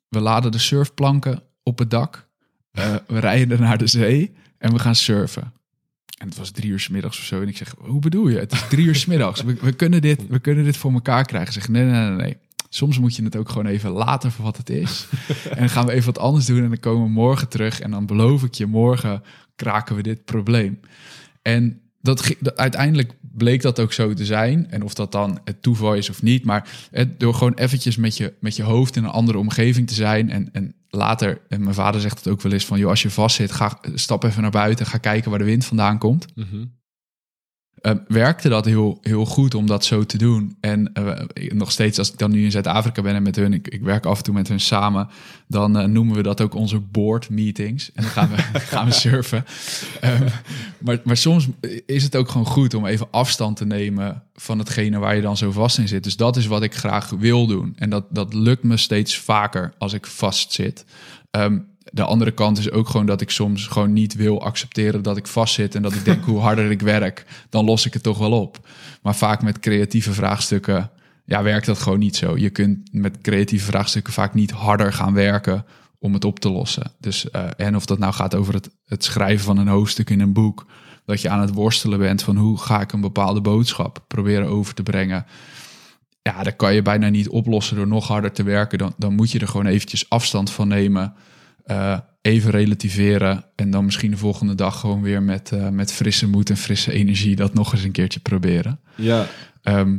[0.09, 2.29] We laden de surfplanken op het dak.
[2.71, 5.53] Eh, we rijden naar de zee en we gaan surfen.
[6.19, 7.43] En het was drie uur 's middags of zo.
[7.43, 8.39] En ik zeg, hoe bedoel je?
[8.39, 9.43] Het is drie uur 's middags.
[9.43, 11.53] We, we, kunnen dit, we kunnen dit voor elkaar krijgen.
[11.53, 12.37] Zeg, nee, nee, nee, nee.
[12.69, 15.07] Soms moet je het ook gewoon even laten voor wat het is.
[15.51, 17.81] en dan gaan we even wat anders doen en dan komen we morgen terug.
[17.81, 19.23] En dan beloof ik je, morgen
[19.57, 20.81] kraken we dit probleem.
[21.43, 24.71] En dat- uiteindelijk bleek dat ook zo te zijn.
[24.71, 26.45] En of dat dan het toeval is of niet.
[26.45, 29.95] Maar het, door gewoon eventjes met je, met je hoofd in een andere omgeving te
[29.95, 30.31] zijn.
[30.31, 32.79] En, en later, en mijn vader zegt het ook wel eens van...
[32.79, 34.87] joh, als je vast zit, ga, stap even naar buiten.
[34.87, 36.27] Ga kijken waar de wind vandaan komt.
[36.35, 36.65] Mhm.
[37.83, 40.57] Eh, werkte dat heel, heel goed om dat zo te doen.
[40.61, 43.79] En eh, nog steeds, als ik dan nu in Zuid-Afrika ben en met hun, ik,
[43.83, 45.09] werk af en toe met hun samen,
[45.47, 47.93] dan eh, noemen we dat ook onze board meetings.
[47.95, 48.37] En dan gaan we,
[48.73, 49.45] gaan we surfen.
[50.01, 50.29] Ehm,
[50.79, 51.49] maar, maar soms
[51.87, 55.37] is het ook gewoon goed om even afstand te nemen van hetgene waar je dan
[55.37, 56.05] zo vast in zit.
[56.05, 57.73] Dus dat is wat ik graag wil doen.
[57.77, 60.85] En dat, dat lukt me steeds vaker als ik vast zit.
[61.31, 61.59] Ehm,
[61.95, 65.27] de andere kant is ook gewoon dat ik soms gewoon niet wil accepteren dat ik
[65.27, 68.33] vastzit en dat ik denk hoe harder ik werk, dan los ik het toch wel
[68.33, 68.69] op.
[69.03, 70.91] Maar vaak met creatieve vraagstukken,
[71.25, 72.37] ja, werkt dat gewoon niet zo.
[72.37, 75.65] Je kunt met creatieve vraagstukken vaak niet harder gaan werken
[75.99, 76.93] om het op te lossen.
[76.99, 80.21] Dus, eh, en of dat nou gaat over het, het schrijven van een hoofdstuk in
[80.21, 80.67] een boek.
[81.05, 84.75] Dat je aan het worstelen bent van hoe ga ik een bepaalde boodschap proberen over
[84.75, 85.27] te brengen.
[86.23, 88.79] Ja, dat kan je bijna niet oplossen door nog harder te werken.
[88.79, 91.15] Dan, dan moet je er gewoon eventjes afstand van nemen.
[91.65, 93.45] Eh, even relativeren.
[93.57, 96.93] En dan misschien de volgende dag gewoon weer met, eh, met frisse moed en frisse
[96.93, 98.81] energie dat nog eens een keertje proberen.
[98.97, 99.27] Ja,
[99.63, 99.99] Ehm,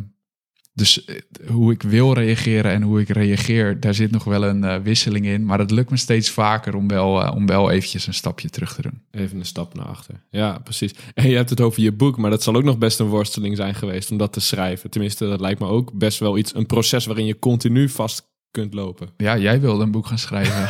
[0.74, 1.16] dus eh,
[1.47, 5.45] hoe ik wil reageren en hoe ik reageer, daar zit nog wel een wisseling in.
[5.45, 8.82] Maar het lukt me steeds vaker om wel, om wel eventjes een stapje terug te
[8.82, 9.01] doen.
[9.11, 10.24] even een stap naar achter.
[10.30, 10.93] Ja, precies.
[11.14, 13.55] En je hebt het over je boek, maar dat zal ook nog best een worsteling
[13.55, 14.89] zijn geweest om dat te schrijven.
[14.89, 18.74] Tenminste, dat lijkt me ook best wel iets, een proces waarin je continu vast kunt
[18.74, 19.10] lopen.
[19.18, 20.70] Ja, jij wilde een boek gaan schrijven.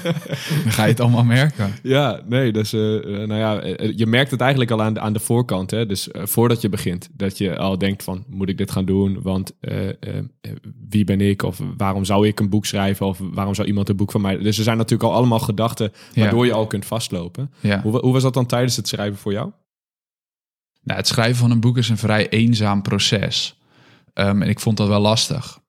[0.62, 1.72] Dan ga je het allemaal merken.
[1.82, 5.00] Ja, nee, dus eh, eh, nou ja, eh, je merkt het eigenlijk al aan de,
[5.00, 5.70] aan de voorkant.
[5.70, 5.86] Hè?
[5.86, 9.22] Dus voordat je begint, dat je al denkt van, moet ik dit gaan doen?
[9.22, 9.52] Want
[10.88, 11.42] wie ben ik?
[11.42, 13.06] Of waarom zou ik een boek schrijven?
[13.06, 14.36] Of waarom zou iemand een boek van mij?
[14.38, 16.22] Dus er zijn natuurlijk al allemaal gedachten Ja.
[16.22, 17.50] waardoor je al kunt vastlopen.
[17.60, 17.82] Ja.
[17.82, 19.50] Hoe, hoe was dat dan tijdens het schrijven voor jou?
[20.82, 23.58] Nou, het schrijven van een boek is een vrij eenzaam proces.
[24.12, 25.60] Ehm, en ik vond dat wel lastig.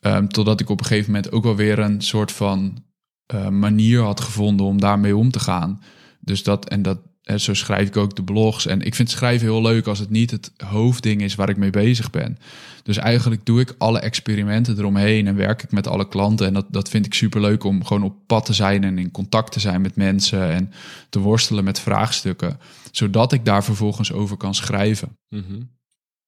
[0.00, 2.84] Ehm, totdat ik op een gegeven moment ook wel weer een soort van
[3.26, 5.82] eh, manier had gevonden om daarmee om te gaan.
[6.20, 8.66] Dus dat, en dat, en zo schrijf ik ook de blogs.
[8.66, 11.70] En ik vind schrijven heel leuk als het niet het hoofdding is waar ik mee
[11.70, 12.38] bezig ben.
[12.82, 16.46] Dus eigenlijk doe ik alle experimenten eromheen en werk ik met alle klanten.
[16.46, 19.10] En dat, dat vind ik super leuk om gewoon op pad te zijn en in
[19.10, 20.72] contact te zijn met mensen en
[21.08, 22.58] te worstelen met vraagstukken.
[22.90, 25.16] Zodat ik daar vervolgens over kan schrijven.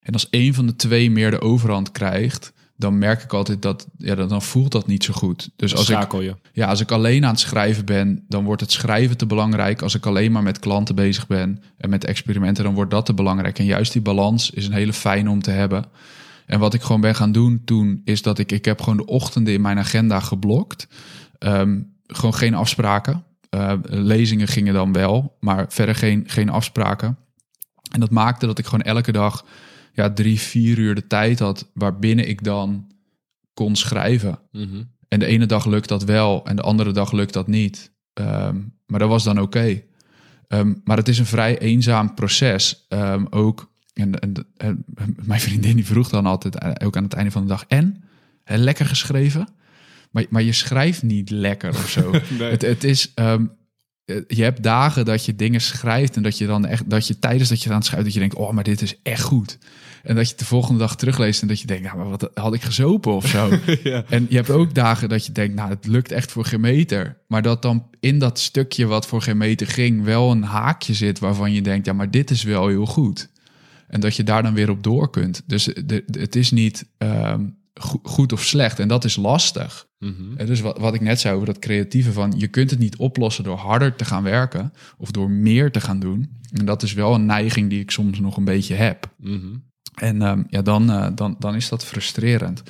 [0.00, 3.86] En als een van de twee meer de overhand krijgt, dan merk ik altijd dat,
[3.96, 5.50] ja, dan voelt dat niet zo goed.
[5.56, 6.36] Dus als ik, Schakel je.
[6.52, 9.82] ja, als ik alleen aan het schrijven ben, dan wordt het schrijven te belangrijk.
[9.82, 13.14] Als ik alleen maar met klanten bezig ben en met experimenten, dan wordt dat te
[13.14, 13.58] belangrijk.
[13.58, 15.84] En juist die balans is een hele fijne om te hebben.
[16.46, 19.06] En wat ik gewoon ben gaan doen toen, is dat ik, ik heb gewoon de
[19.06, 20.88] ochtenden in mijn agenda geblokt.
[21.38, 23.24] Ehm, gewoon geen afspraken.
[23.50, 27.16] Eh, lezingen gingen dan wel, maar verder geen, geen afspraken.
[27.92, 29.44] En dat maakte dat ik gewoon elke dag
[29.92, 32.86] ja, drie, vier uur de tijd had waarbinnen ik dan
[33.54, 34.38] kon schrijven.
[34.52, 34.82] Mhm.
[35.08, 37.92] En de ene dag lukt dat wel en de andere dag lukt dat niet.
[38.12, 39.82] Ehm, maar dat was dan oké.
[40.48, 42.84] Ehm, maar het is een vrij eenzaam proces.
[42.88, 44.84] Ehm, ook, en, en, en
[45.30, 48.04] mijn vriendin die vroeg dan altijd, eh, ook aan het einde van de dag, en?
[48.44, 49.48] Lekker geschreven?
[50.10, 52.10] Maar, maar je schrijft niet lekker of zo.
[52.38, 52.50] Nee.
[52.50, 53.12] het, het is,
[54.28, 57.48] je hebt dagen dat je dingen schrijft en dat je dan echt, dat je tijdens
[57.48, 59.58] dat je het aan het schrijven, dat je denkt, oh, maar dit is echt goed.
[60.02, 62.54] En dat je de volgende dag terugleest en dat je denkt, nou, maar wat had
[62.54, 63.50] ik gezopen of zo.
[63.82, 64.04] ja.
[64.08, 67.16] En je hebt ook dagen dat je denkt, nou, het lukt echt voor geen meter.
[67.26, 71.18] Maar dat dan in dat stukje wat voor geen meter ging, wel een haakje zit
[71.18, 73.28] waarvan je denkt, ja, maar dit is wel heel goed.
[73.88, 75.42] En dat je daar dan weer op door kunt.
[75.46, 77.44] Dus de, de- het is niet ehm,
[77.74, 78.78] go- goed of slecht.
[78.78, 79.86] En dat is lastig.
[79.98, 80.36] Mhm.
[80.36, 82.96] En dus wat, wat ik net zei over dat creatieve van, je kunt het niet
[82.96, 86.38] oplossen door harder te gaan werken of door meer te gaan doen.
[86.52, 89.12] En dat is wel een neiging die ik soms nog een beetje heb.
[89.16, 89.46] Mhm.
[89.94, 92.62] En ehm, ja, dan, eh, dan, dan is dat frustrerend.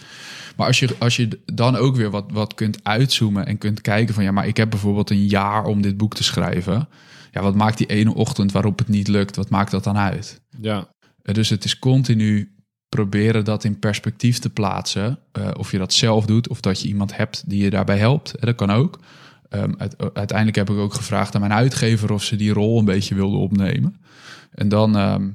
[0.56, 4.14] Maar als je, als je dan ook weer wat, wat kunt uitzoomen en kunt kijken
[4.14, 6.88] van ja, maar ik heb bijvoorbeeld een jaar om dit boek te schrijven.
[7.30, 9.36] Ja, wat maakt die ene ochtend waarop het niet lukt?
[9.36, 10.40] Wat maakt dat dan uit?
[10.60, 10.88] Ja.
[11.22, 12.54] Eh, Dus het is continu
[12.90, 15.18] proberen dat in perspectief te plaatsen.
[15.32, 18.34] Eh, of je dat zelf doet of dat je iemand hebt die je daarbij helpt.
[18.34, 18.98] Eh, Dat kan ook.
[19.48, 22.84] Ehm, uit- uiteindelijk heb ik ook gevraagd aan mijn uitgever of ze die rol een
[22.84, 24.00] beetje wilde opnemen.
[24.54, 25.28] En dan, ehm,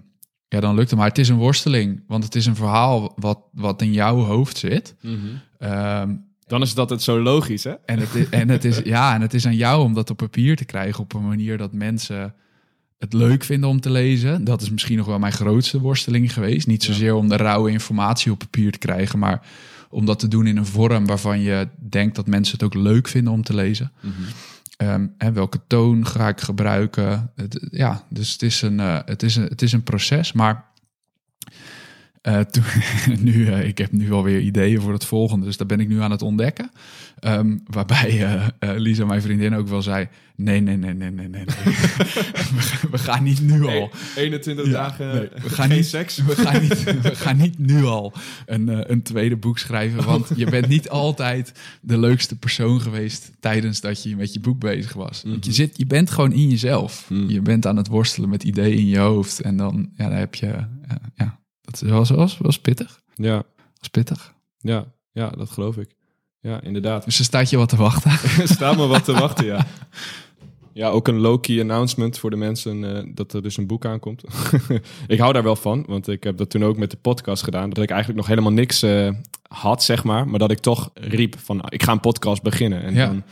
[0.47, 0.99] ja, dan lukt het.
[0.99, 4.57] Maar het is een worsteling, want het is een verhaal wat, wat in jouw hoofd
[4.57, 4.95] zit.
[5.01, 5.15] Mhm.
[5.59, 6.15] Ehm,
[6.47, 7.71] Dan is dat het zo logisch, hè?
[7.85, 10.17] en, het is, en, het is, ja, en het is aan jou om dat op
[10.17, 12.33] papier te krijgen op een manier dat mensen
[13.05, 14.43] het leuk vinden om te lezen.
[14.43, 16.67] Dat is misschien nog wel mijn grootste worsteling geweest.
[16.67, 19.41] Niet zozeer om de rauwe informatie op papier te krijgen, maar
[19.89, 23.07] om dat te doen in een vorm waarvan je denkt dat mensen het ook leuk
[23.07, 23.91] vinden om te lezen.
[24.77, 27.31] Ehm, en welke toon ga ik gebruiken?
[27.35, 30.65] Het, ja, dus het is een, eh, het is een, het is een proces, maar
[32.25, 32.63] eh, toen,
[33.33, 36.01] nu, eh, ik heb nu alweer ideeën voor het volgende, dus daar ben ik nu
[36.01, 36.71] aan het ontdekken.
[37.19, 38.23] Ehm, waarbij
[38.59, 41.45] eh, Lisa, mijn vriendin, ook wel zei: nee, nee, nee, nee, nee, nee.
[42.55, 43.89] we, gaan- we gaan niet nu al.
[44.15, 46.17] 21 Ja, dagen nee, we gaan geen niet, seks.
[46.23, 48.13] We gaan niet, we gaan niet nu al
[48.45, 50.03] een, een tweede boek schrijven.
[50.05, 51.51] Want je bent niet altijd
[51.81, 55.23] de leukste persoon geweest tijdens dat je met je boek bezig was.
[55.25, 57.05] Want je, zit, je bent gewoon in jezelf.
[57.09, 57.29] Mhm.
[57.29, 59.41] Je bent aan het worstelen met ideeën in je hoofd.
[59.41, 60.47] En dan, ja, dan heb je.
[61.15, 63.01] ja, dat wel, was, was pittig.
[63.15, 63.43] Ja,
[63.79, 64.33] Was pittig.
[64.59, 65.95] ja, ja, dat geloof ik.
[66.39, 67.05] Ja, inderdaad.
[67.05, 68.11] Dus er staat je wat te wachten.
[68.41, 69.65] Er staat me wat te wachten, ja.
[70.73, 74.23] Ja, ook een low-key announcement voor de mensen eh, dat er dus een boek aankomt.
[75.07, 77.69] ik hou daar wel van, want ik heb dat toen ook met de podcast gedaan.
[77.69, 79.09] Dat ik eigenlijk nog helemaal niks eh,
[79.47, 80.27] had, zeg maar.
[80.27, 82.81] Maar dat ik toch riep van, ik ga een podcast beginnen.
[82.83, 83.05] En Ja.
[83.05, 83.23] dan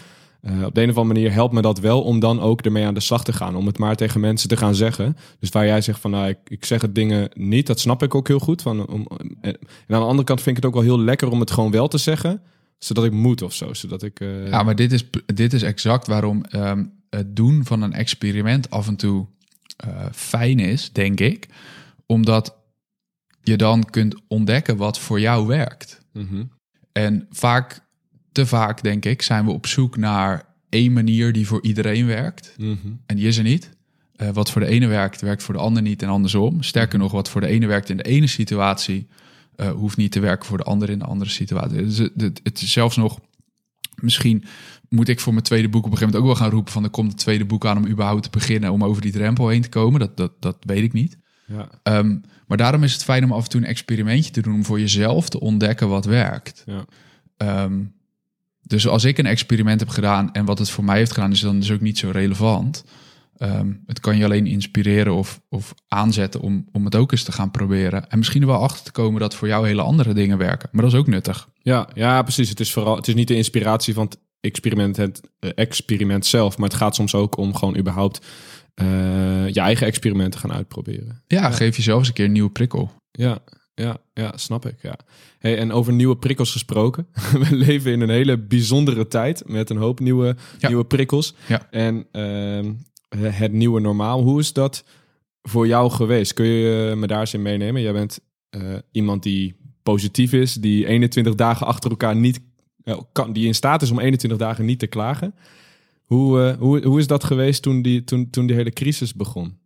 [0.43, 2.85] Eh, op de een of andere manier helpt me dat wel om dan ook ermee
[2.85, 3.55] aan de slag te gaan.
[3.55, 5.17] Om het maar tegen mensen te gaan zeggen.
[5.39, 8.15] Dus waar jij zegt van nou, ik, ik zeg het dingen niet, dat snap ik
[8.15, 8.61] ook heel goed.
[8.61, 9.07] Van, om,
[9.41, 11.71] en, aan de andere kant vind ik het ook wel heel lekker om het gewoon
[11.71, 12.41] wel te zeggen.
[12.77, 13.73] Zodat ik moet of zo.
[13.73, 17.81] Zodat ik, eh, Ja, maar dit is, dit is exact waarom ehm, het doen van
[17.81, 19.25] een experiment af en toe
[19.77, 21.47] eh, fijn is, denk ik.
[22.05, 22.55] Omdat
[23.43, 26.01] je dan kunt ontdekken wat voor jou werkt.
[26.13, 26.43] mhm.
[26.91, 27.79] En vaak,
[28.33, 32.55] te vaak denk ik, zijn we op zoek naar één manier die voor iedereen werkt.
[32.57, 32.77] Mhm.
[33.05, 33.69] En die is er niet.
[34.15, 36.63] Eh, wat voor de ene werkt, werkt voor de ander niet en andersom.
[36.63, 39.07] Sterker nog, wat voor de ene werkt in de ene situatie,
[39.55, 41.77] eh, hoeft niet te werken voor de ander in de andere situatie.
[41.83, 43.19] Dus het, het, het is zelfs nog,
[43.95, 44.43] misschien
[44.89, 46.83] moet ik voor mijn tweede boek op een gegeven moment ook wel gaan roepen van
[46.83, 49.61] er komt een tweede boek aan om überhaupt te beginnen, om over die drempel heen
[49.61, 49.99] te komen.
[49.99, 51.17] Dat, dat, dat weet ik niet.
[51.47, 52.17] Ja, Ehm,
[52.47, 54.79] maar daarom is het fijn om af en toe een experimentje te doen om voor
[54.79, 56.63] jezelf te ontdekken wat werkt.
[56.65, 56.85] ja.
[57.37, 57.79] Ehm,
[58.63, 61.39] dus als ik een experiment heb gedaan en wat het voor mij heeft gedaan, is
[61.39, 62.83] dan dus ook niet zo relevant.
[63.37, 67.31] Ehm, het kan je alleen inspireren of, of aanzetten om, om het ook eens te
[67.31, 68.09] gaan proberen.
[68.09, 70.69] En misschien er wel achter te komen dat voor jou hele andere dingen werken.
[70.71, 71.49] Maar dat is ook nuttig.
[71.61, 72.49] Ja, ja, precies.
[72.49, 76.57] Het is vooral, het is niet de inspiratie van het experiment, het eh, experiment zelf,
[76.57, 78.25] maar het gaat soms ook om gewoon überhaupt
[78.73, 81.23] eh, je eigen experimenten gaan uitproberen.
[81.27, 82.91] Ja, geef jezelf eens een keer een nieuwe prikkel.
[83.11, 83.39] Ja,
[83.75, 84.75] ja, ja, snap ik.
[84.81, 84.97] Ja.
[85.39, 87.07] Hey, en over nieuwe prikkels gesproken.
[87.49, 90.67] We leven in een hele bijzondere tijd met een hoop nieuwe, Ja.
[90.67, 91.33] nieuwe prikkels.
[91.47, 91.67] Ja.
[91.71, 92.73] En ehm,
[93.33, 94.83] het nieuwe normaal, hoe is dat
[95.41, 96.33] voor jou geweest?
[96.33, 97.81] Kun je me daar eens in meenemen?
[97.81, 98.19] Jij bent
[98.49, 98.61] eh,
[98.91, 102.41] iemand die positief is, die 21 dagen achter elkaar niet
[103.11, 105.35] kan, die in staat is om 21 dagen niet te klagen.
[106.03, 109.57] Hoe, eh, hoe, hoe is dat geweest toen die, toen, toen die hele crisis begon?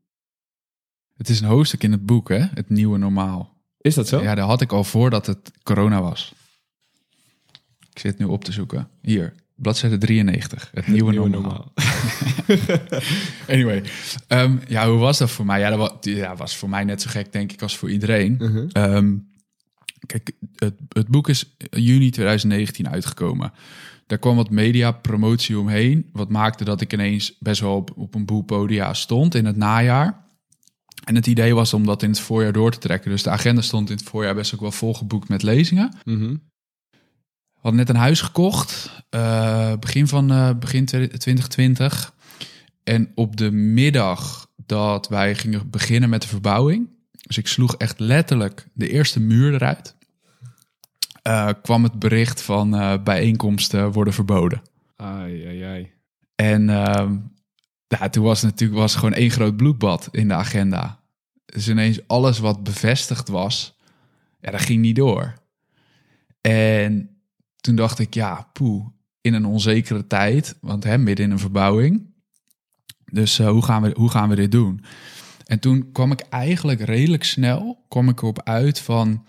[1.16, 2.38] Het is een hoofdstuk in het boek, hè?
[2.53, 3.55] Het nieuwe normaal.
[3.88, 4.22] Is dat zo?
[4.22, 6.34] Ja, dat had ik al voordat het corona was.
[7.94, 8.90] Ik zit nu op te zoeken.
[9.02, 10.70] Hier, bladzijde 93.
[10.74, 11.74] Het nieuwe, Nieuwe normaal.
[13.48, 13.84] Anyway,
[14.28, 15.60] ehm, ja, hoe was dat voor mij?
[15.60, 18.36] Ja, dat was, ja, was voor mij net zo gek, denk ik, als voor iedereen.
[18.40, 18.68] Mhm.
[18.72, 19.16] Ehm,
[20.06, 23.54] kijk, het, het boek is juni 2019 uitgekomen.
[24.08, 26.10] Daar kwam wat media-promotie omheen.
[26.12, 29.58] Wat maakte dat ik ineens best wel op, op een boel podia stond in het
[29.58, 30.26] najaar.
[31.08, 33.12] En het idee was om dat in het voorjaar door te trekken.
[33.12, 35.97] Dus de agenda stond in het voorjaar best ook wel volgeboekt met lezingen.
[36.03, 36.36] Mhm.
[37.53, 42.14] We hadden net een huis gekocht, eh, begin van eh, begin 2020.
[42.84, 46.89] En op de middag dat wij gingen beginnen met de verbouwing,
[47.28, 49.95] dus ik sloeg echt letterlijk de eerste muur eruit,
[51.22, 52.70] eh, kwam het bericht van
[53.03, 54.62] bijeenkomsten worden verboden.
[54.95, 55.91] Ai, ai, ai.
[56.36, 57.18] En ehm,
[57.88, 60.97] ja, toen was het natuurlijk was gewoon één groot bloedbad in de agenda.
[61.54, 63.78] Dus ineens alles wat bevestigd was,
[64.39, 65.34] ja, dat ging niet door.
[66.41, 67.10] En
[67.62, 68.86] toen dacht ik, ja, poeh,
[69.22, 72.14] in een onzekere tijd, want hè, midden in een verbouwing.
[73.12, 74.84] Dus eh, hoe, gaan we, hoe gaan we dit doen?
[75.45, 79.26] En toen kwam ik eigenlijk redelijk snel kwam ik erop uit van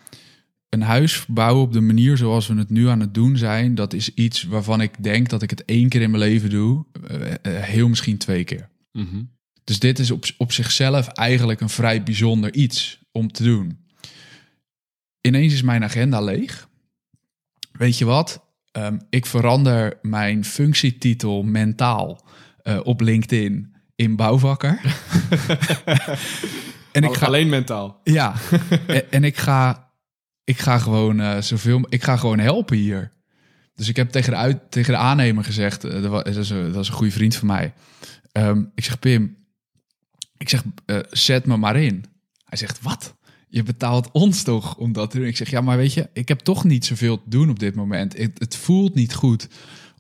[0.68, 3.74] een huis verbouwen op de manier zoals we het nu aan het doen zijn.
[3.74, 6.84] Dat is iets waarvan ik denk dat ik het één keer in mijn leven doe,
[7.06, 8.68] eh, eh, heel misschien twee keer.
[8.92, 9.22] Mhm.
[9.68, 13.78] Dus dit is op, op zichzelf eigenlijk een vrij bijzonder iets om te doen.
[15.20, 16.68] Ineens is mijn agenda leeg.
[17.72, 18.44] Weet je wat?
[18.72, 22.26] Ehm, ik verander mijn functietitel mentaal
[22.62, 24.80] eh, op LinkedIn in bouwvakker.
[26.92, 28.00] en ik ga, Alleen mentaal.
[28.04, 28.34] ja,
[28.86, 29.90] en, en ik ga,
[30.44, 33.12] ik ga gewoon eh, zoveel, ik ga gewoon helpen hier.
[33.74, 36.82] Dus ik heb tegen de, uit, tegen de aannemer gezegd, eh, dat, is een, dat
[36.82, 37.72] is een goede vriend van mij.
[38.32, 39.37] Ehm, ik zeg, Pim,
[40.38, 42.04] ik zeg, eh, zet me maar in.
[42.44, 43.14] Hij zegt, wat?
[43.48, 45.26] Je betaalt ons toch om dat te doen?
[45.26, 47.74] Ik zeg, ja, maar weet je, ik heb toch niet zoveel te doen op dit
[47.74, 48.16] moment.
[48.16, 49.48] Het, het voelt niet goed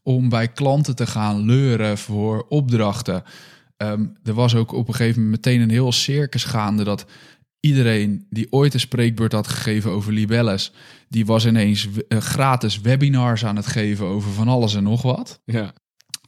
[0.02, 3.22] om bij klanten te gaan leuren voor opdrachten.
[3.76, 7.06] Ehm, er was ook op een gegeven moment meteen een heel circus gaande dat
[7.60, 10.72] iedereen die ooit een spreekbeurt had gegeven over libelles,
[11.08, 15.40] die was ineens eh, gratis webinars aan het geven over van alles en nog wat.
[15.44, 15.72] Ja.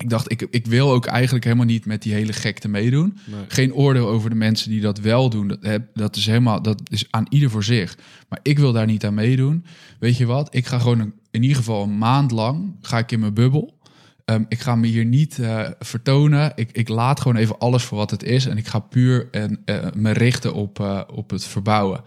[0.01, 3.18] Ik dacht, ik, ik wil ook eigenlijk helemaal niet met die hele gekte meedoen.
[3.26, 3.40] Nee.
[3.48, 5.48] Geen oordeel over de mensen die dat wel doen.
[5.48, 7.98] Dat, dat is helemaal, dat is aan ieder voor zich.
[8.28, 9.64] Maar ik wil daar niet aan meedoen.
[9.98, 10.55] Weet je wat?
[10.55, 13.78] Ik ga gewoon een- in ieder geval een maand lang ga ik in mijn bubbel.
[14.24, 16.53] Ehm, ik ga me hier niet eh, vertonen.
[16.55, 18.46] Ik, ik laat gewoon even alles voor wat het is.
[18.46, 22.01] En ik ga puur en, eh, me richten op, eh, op het verbouwen.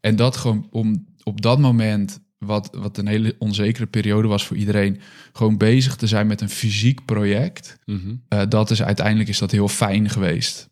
[0.00, 4.56] En dat gewoon om op dat moment, wat, wat een hele onzekere periode was voor
[4.56, 5.00] iedereen,
[5.32, 7.78] gewoon bezig te zijn met een fysiek project.
[7.84, 8.14] Mhm.
[8.28, 10.68] Eh, dat is uiteindelijk is dat heel fijn geweest.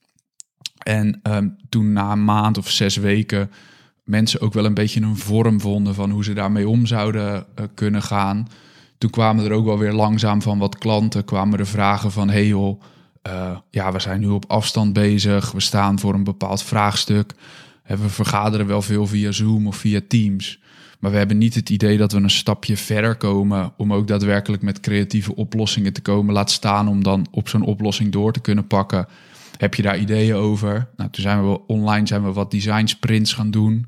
[0.82, 3.50] En ehm, toen na een maand of zes weken
[4.04, 7.64] mensen ook wel een beetje een vorm vonden van hoe ze daarmee om zouden eh,
[7.74, 8.48] kunnen gaan.
[8.98, 12.46] toen kwamen er ook wel weer langzaam van wat klanten, kwamen er vragen van, hey
[12.46, 12.80] joh,
[13.28, 17.34] uh, ja, we zijn nu op afstand bezig, we staan voor een bepaald vraagstuk.
[17.86, 20.60] We vergaderen wel veel via Zoom of via Teams.
[21.04, 24.62] Maar we hebben niet het idee dat we een stapje verder komen om ook daadwerkelijk
[24.62, 26.34] met creatieve oplossingen te komen.
[26.34, 29.06] Laat staan om dan op zo'n oplossing door te kunnen pakken.
[29.56, 30.88] Heb je daar ideeën over?
[30.96, 33.86] Nou, toen zijn we online zijn we wat design sprints gaan doen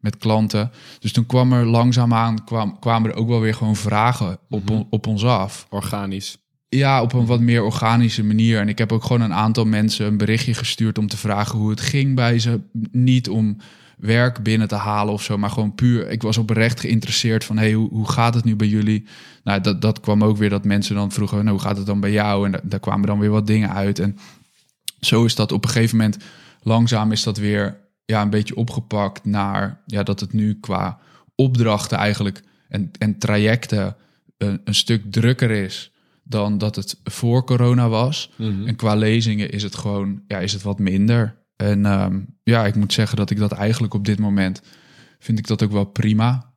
[0.00, 0.70] met klanten.
[0.98, 4.82] Dus toen kwam er langzaamaan kwam, kwamen er ook wel weer gewoon vragen op, mhm.
[4.90, 5.66] op ons af.
[5.70, 6.36] Organisch.
[6.68, 8.60] Ja, op een wat meer organische manier.
[8.60, 11.70] En ik heb ook gewoon een aantal mensen een berichtje gestuurd om te vragen hoe
[11.70, 12.60] het ging bij ze.
[12.92, 13.56] Niet om
[13.96, 16.10] werk binnen te halen of zo, maar gewoon puur.
[16.10, 19.06] Ik was oprecht geïnteresseerd van, hey, hoe, hoe gaat het nu bij jullie?
[19.44, 22.00] Nou, dat, dat kwam ook weer dat mensen dan vroegen, nou, hoe gaat het dan
[22.00, 22.46] bij jou?
[22.46, 23.98] En daar kwamen dan weer wat dingen uit.
[23.98, 24.18] En
[25.00, 26.16] zo is dat op een gegeven moment,
[26.62, 30.98] langzaam is dat weer ja, een beetje opgepakt naar ja, dat het nu qua
[31.34, 33.96] opdrachten eigenlijk en, en trajecten
[34.36, 35.92] een, een stuk drukker is
[36.22, 38.30] dan dat het voor corona was.
[38.36, 38.66] Mhm.
[38.66, 41.42] En qua lezingen is het gewoon ja, is het wat minder.
[41.56, 44.62] En ehm, ja, ik moet zeggen dat ik dat eigenlijk op dit moment
[45.18, 46.52] vind ik dat ook wel prima.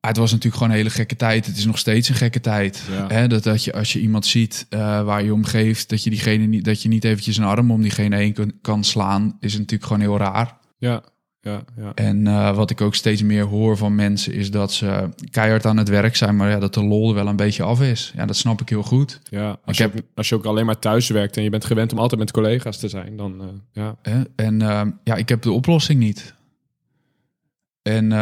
[0.00, 1.46] het was natuurlijk gewoon een hele gekke tijd.
[1.46, 2.82] Het is nog steeds een gekke tijd.
[2.90, 3.28] Hè?
[3.28, 6.46] Dat, dat je als je iemand ziet uh, waar je om geeft, dat je diegene
[6.46, 9.82] niet, dat je niet eventjes een arm om diegene heen kan, kan slaan, is natuurlijk
[9.82, 10.58] gewoon heel raar.
[10.78, 11.02] Ja,
[11.48, 11.92] ja, ja.
[11.94, 15.76] En uh, wat ik ook steeds meer hoor van mensen is dat ze keihard aan
[15.76, 18.12] het werk zijn, maar ja, dat de lol er wel een beetje af is.
[18.16, 19.20] Ja, dat snap ik heel goed.
[19.30, 21.64] Ja, als, ik je, heb, als je ook alleen maar thuis werkt en je bent
[21.64, 23.96] gewend om altijd met collega's te zijn, dan uh, ja.
[24.36, 26.34] En uh, ja, ik heb de oplossing niet.
[27.82, 28.12] En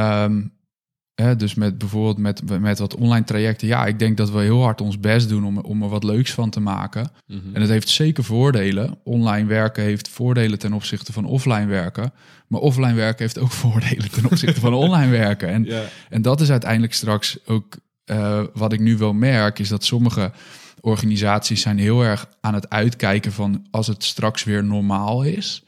[1.17, 3.69] dus met bijvoorbeeld met, met wat online trajecten.
[3.69, 6.33] Ja, ik denk dat we heel hard ons best doen om, om er wat leuks
[6.33, 7.11] van te maken.
[7.27, 7.55] Mhm.
[7.55, 8.99] En het heeft zeker voordelen.
[9.05, 12.13] Online werken heeft voordelen ten opzichte van offline werken.
[12.47, 15.49] Maar offline werken heeft ook voordelen ten opzichte van online werken.
[15.49, 15.69] En,
[16.09, 20.33] en dat is uiteindelijk straks ook uh, wat ik nu wel merk, is dat sommige
[20.81, 25.65] organisaties zijn heel erg aan het uitkijken van als het straks weer normaal is.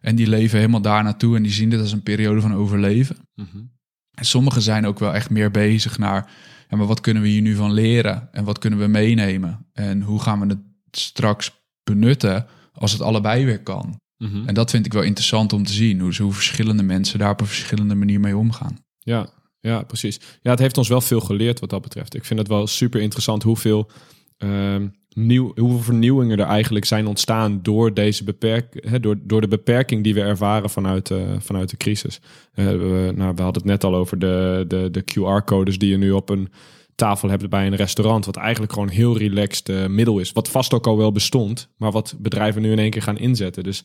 [0.00, 3.16] En die leven helemaal daar naartoe en die zien dit als een periode van overleven.
[3.34, 3.78] Mm
[4.20, 6.30] en sommigen zijn ook wel echt meer bezig naar,
[6.68, 8.28] ja, maar wat kunnen we hier nu van leren?
[8.32, 9.66] En wat kunnen we meenemen?
[9.72, 10.58] En hoe gaan we het
[10.90, 11.52] straks
[11.84, 14.00] benutten als het allebei weer kan?
[14.16, 14.48] Mhm.
[14.48, 17.40] En dat vind ik wel interessant om te zien, hoe, hoe verschillende mensen daar op
[17.40, 18.78] een verschillende manier mee omgaan.
[18.98, 19.28] Ja,
[19.60, 20.20] ja, precies.
[20.42, 22.14] Ja, het heeft ons wel veel geleerd wat dat betreft.
[22.14, 23.90] Ik vind het wel super interessant hoeveel
[24.38, 24.76] uh,
[25.14, 30.14] hoeveel vernieuwingen er eigenlijk zijn ontstaan door, deze beperk, hè, door, door de beperking die
[30.14, 32.20] we ervaren vanuit, uh, vanuit de crisis.
[32.54, 36.10] We, nou, we hadden het net al over de, de, de QR-codes die je nu
[36.10, 36.48] op een
[36.94, 38.26] tafel hebt bij een restaurant.
[38.26, 40.32] Wat eigenlijk gewoon heel relaxed uh, middel is.
[40.32, 43.62] Wat vast ook al wel bestond, maar wat bedrijven nu in één keer gaan inzetten.
[43.62, 43.84] Dus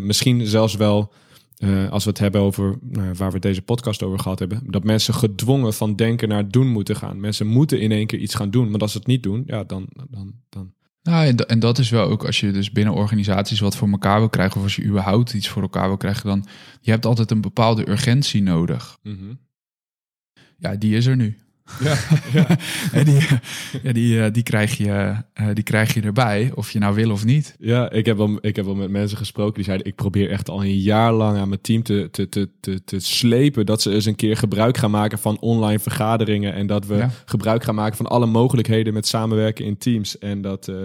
[0.00, 1.12] misschien zelfs wel
[1.58, 4.84] uh, als we het hebben over nou, waar we deze podcast over gehad hebben, dat
[4.84, 7.20] mensen gedwongen van denken naar doen moeten gaan.
[7.20, 9.64] Mensen moeten in één keer iets gaan doen, maar als ze het niet doen, ja,
[9.64, 9.88] dan.
[10.10, 10.72] dan, dan...
[11.02, 14.28] Nou, en dat is wel ook als je dus binnen organisaties wat voor elkaar wil
[14.28, 16.46] krijgen, of als je überhaupt iets voor elkaar wil krijgen, dan
[16.80, 18.98] je hebt altijd een bepaalde urgentie nodig.
[19.02, 19.38] Mm
[20.58, 21.38] Ja, die is er nu.
[21.80, 21.96] Ja,
[22.92, 23.04] ja.
[23.04, 23.26] die,
[23.82, 27.10] ja, die, eh, die, krijg je, eh, die krijg je erbij, of je nou wil
[27.10, 27.56] of niet.
[27.58, 30.50] Ja, ik heb wel, ik heb wel met mensen gesproken die zeiden: Ik probeer echt
[30.50, 33.66] al een jaar lang aan mijn team te, te, te, te, te slepen.
[33.66, 36.54] Dat ze eens een keer gebruik gaan maken van online vergaderingen.
[36.54, 40.18] En dat we gebruik gaan maken van alle mogelijkheden met samenwerken in teams.
[40.18, 40.68] En dat.
[40.68, 40.76] Uh,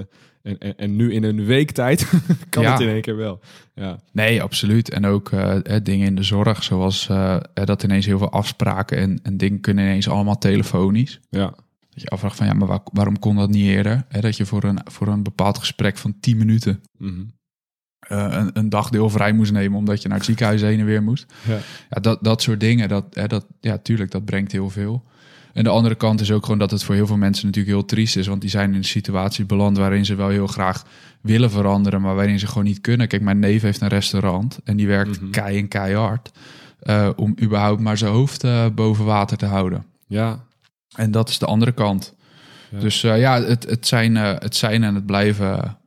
[0.43, 2.11] en, en, en, nu in een week tijd
[2.49, 3.39] kan het in één keer wel.
[3.75, 3.99] Ja.
[4.11, 4.89] Nee, absoluut.
[4.89, 9.19] En ook uh, dingen in de zorg, zoals uh, dat ineens heel veel afspraken en,
[9.23, 11.19] en dingen kunnen ineens allemaal telefonisch.
[11.29, 11.45] Ja.
[11.89, 14.05] Dat je afvraagt van ja, maar waarom kon dat niet eerder?
[14.09, 17.31] Hè, dat je voor een, voor een bepaald gesprek van 10 minuten mm -hmm.
[18.17, 21.33] een, een dagdeel vrij moest nemen omdat je naar het ziekenhuis heen en weer moest.
[21.47, 21.57] Ja.
[21.89, 25.03] ja dat, dat soort dingen, dat, hè, dat, ja, tuurlijk, dat brengt heel veel.
[25.53, 27.85] En de andere kant is ook gewoon dat het voor heel veel mensen natuurlijk heel
[27.85, 28.27] triest is.
[28.27, 30.85] Want die zijn in een situatie beland waarin ze wel heel graag
[31.21, 33.07] willen veranderen, maar waarin ze gewoon niet kunnen.
[33.07, 36.31] Kijk, mijn neef heeft een restaurant en die werkt mm kei en keihard.
[36.83, 39.85] Uh, om überhaupt maar zijn hoofd uh, boven water te houden.
[40.07, 40.45] Ja.
[40.95, 42.15] En dat is de andere kant.
[42.79, 45.77] Dus uh, ja, het, het, zijn, het zijn en het blijven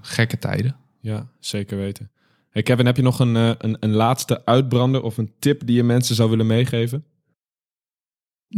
[0.00, 0.76] gekke tijden.
[1.00, 2.10] Ja, zeker weten.
[2.50, 5.82] Hey Kevin, heb je nog een, een, een laatste uitbrander of een tip die je
[5.82, 7.04] mensen zou willen meegeven?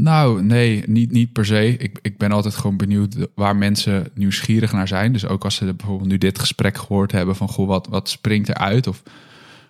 [0.00, 1.76] Nou, nee, niet, niet per se.
[1.76, 5.12] Ik, ik ben altijd gewoon benieuwd waar mensen nieuwsgierig naar zijn.
[5.12, 8.48] Dus ook als ze bijvoorbeeld nu dit gesprek gehoord hebben van goh, wat, wat springt
[8.48, 8.86] eruit?
[8.86, 9.02] Of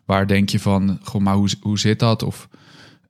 [0.05, 2.23] waar denk je van, goh, maar hoe, hoe zit dat?
[2.23, 2.49] Of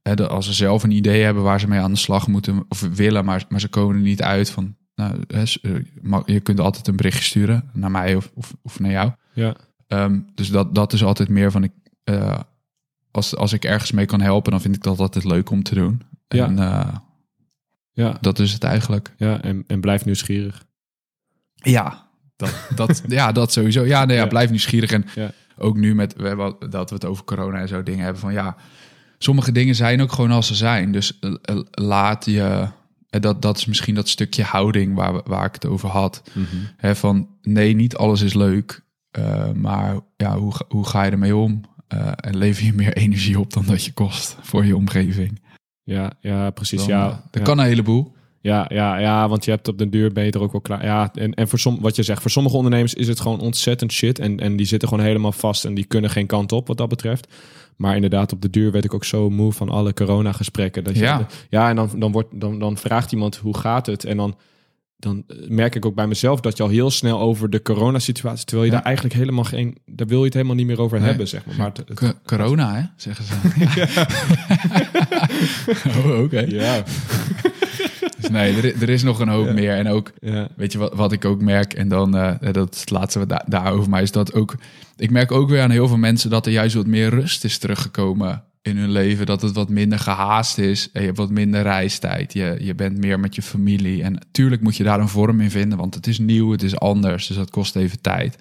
[0.03, 2.81] hè, als ze zelf een idee hebben waar ze mee aan de slag moeten of
[2.81, 4.77] willen, maar, maar ze komen er niet uit van.
[4.95, 8.91] Nou, hè, eh, je kunt altijd een berichtje sturen naar mij of, of, of naar
[8.91, 9.13] jou.
[9.33, 9.55] Ja.
[9.89, 11.73] Um, dus dat, dat is altijd meer van ik.
[12.05, 12.39] Uh,
[13.11, 15.75] als, als ik ergens mee kan helpen, dan vind ik dat altijd leuk om te
[15.75, 16.03] doen.
[16.29, 16.47] Ja.
[16.47, 16.95] En, uh,
[17.99, 19.13] Ja, Dat is het eigenlijk.
[19.17, 20.65] ja en, en blijf nieuwsgierig.
[21.55, 23.85] Ja, dat, dat, ja, dat sowieso.
[23.85, 24.29] Ja, nee, ja, Ja.
[24.29, 24.91] blijf nieuwsgierig.
[24.93, 25.31] En Ja.
[25.57, 28.33] ook nu met we hebben, dat we het over corona en zo dingen hebben van
[28.33, 28.57] ja,
[29.19, 30.93] sommige dingen zijn ook gewoon als ze zijn.
[30.93, 32.69] Dus eh, eh, laat je,
[33.11, 36.23] en dat, dat is misschien dat stukje houding waar, waar ik het over had.
[36.77, 41.11] Hè, van nee, niet alles is leuk, eh, maar ja, hoe, ga- hoe ga je
[41.11, 41.61] ermee om?
[41.89, 45.41] Eh, en lever je meer energie op dan dat je kost voor je omgeving.
[45.89, 46.79] Ja, ja precies.
[46.79, 47.43] Dan, ja, eh, dat ja.
[47.43, 48.13] kan een heleboel.
[48.41, 50.85] Ja, ja, ja, want je hebt op de duur ben je er ook wel klaar.
[50.85, 53.93] Ja, en, en voor som, wat je zegt, voor sommige ondernemers is het gewoon ontzettend
[53.93, 54.19] shit.
[54.19, 56.89] En, en die zitten gewoon helemaal vast en die kunnen geen kant op wat dat
[56.89, 57.27] betreft.
[57.77, 60.85] Maar inderdaad, op de duur werd ik ook zo moe van alle corona-gesprekken.
[60.85, 61.27] Dat je, Ja.
[61.51, 64.05] ja, en dan, dan, wordt, dan, dan vraagt iemand hoe gaat het?
[64.05, 64.37] En dan,
[64.99, 68.45] dan merk ik ook bij mezelf dat je al heel snel over de coronasituatie...
[68.45, 68.77] terwijl je Ja.
[68.79, 69.79] daar eigenlijk helemaal geen...
[69.87, 71.09] daar wil je het helemaal niet meer over Nee.
[71.09, 71.57] hebben, zeg maar.
[71.57, 73.35] maar het- het- Co- corona, hè, zeggen ze.
[76.07, 76.41] oh, oké.
[76.41, 76.83] ja,
[78.21, 79.53] Dus nee, er, er is nog een hoop Ja.
[79.53, 79.73] meer.
[79.75, 80.13] En ook,
[80.57, 83.29] weet je wat, wat ik ook merk, en dan, eh, dat is het laatste wat
[83.29, 84.55] da daarover mij is dat ook,
[84.97, 87.59] ik merk ook weer aan heel veel mensen dat er juist wat meer rust is
[87.59, 89.27] teruggekomen in hun leven.
[89.27, 90.91] Dat het wat minder gehaast is.
[90.93, 92.33] En je hebt wat minder reistijd.
[92.33, 94.03] Je, je bent meer met je familie.
[94.03, 96.79] En natuurlijk moet je daar een vorm in vinden, want het is nieuw, het is
[96.79, 97.27] anders.
[97.27, 98.39] Dus dat kost even tijd.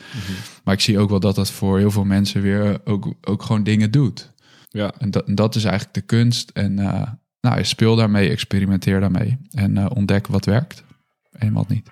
[0.63, 3.63] Maar ik zie ook wel dat dat voor heel veel mensen weer ook, ook gewoon
[3.63, 4.33] dingen doet.
[4.69, 4.93] ja.
[4.97, 6.49] En dat, en dat is eigenlijk de kunst.
[6.53, 7.01] En eh,
[7.41, 9.37] nou, speel daarmee, experimenteer daarmee.
[9.51, 10.83] En eh, ontdek wat werkt
[11.31, 11.89] en wat niet.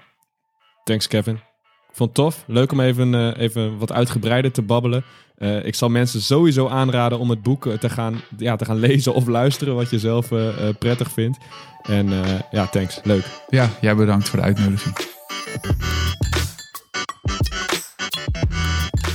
[0.83, 1.35] Thanks, Kevin.
[1.35, 2.43] Ik vond het tof.
[2.47, 5.03] Leuk om even, eh, even wat uitgebreider te babbelen.
[5.37, 8.79] Eh, ik zal mensen sowieso aanraden om het boek eh, te gaan, ja, te gaan
[8.79, 10.47] lezen of luisteren, wat je zelf eh,
[10.79, 11.37] prettig vindt.
[11.83, 12.99] En eh, ja, thanks.
[13.03, 13.25] Leuk.
[13.49, 14.95] Ja, jij bedankt voor de uitnodiging.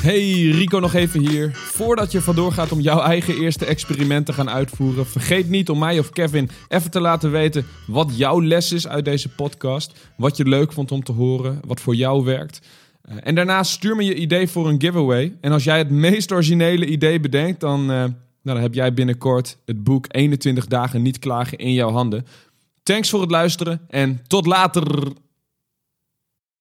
[0.02, 1.50] Hey, Rico nog even hier.
[1.54, 5.78] Voordat je vandoor gaat om jouw eigen eerste experiment te gaan uitvoeren, vergeet niet om
[5.78, 9.92] mij of Kevin even te laten weten wat jouw les is uit deze podcast.
[10.16, 12.60] Wat je leuk vond om te horen, wat voor jou werkt.
[13.10, 15.36] Eh, en daarnaast stuur me je idee voor een giveaway.
[15.40, 19.58] En als jij het meest originele idee bedenkt, dan, eh, nou, dan heb jij binnenkort
[19.64, 22.26] het boek 21 dagen niet klagen in jouw handen.
[22.82, 25.12] Thanks voor het luisteren en tot later.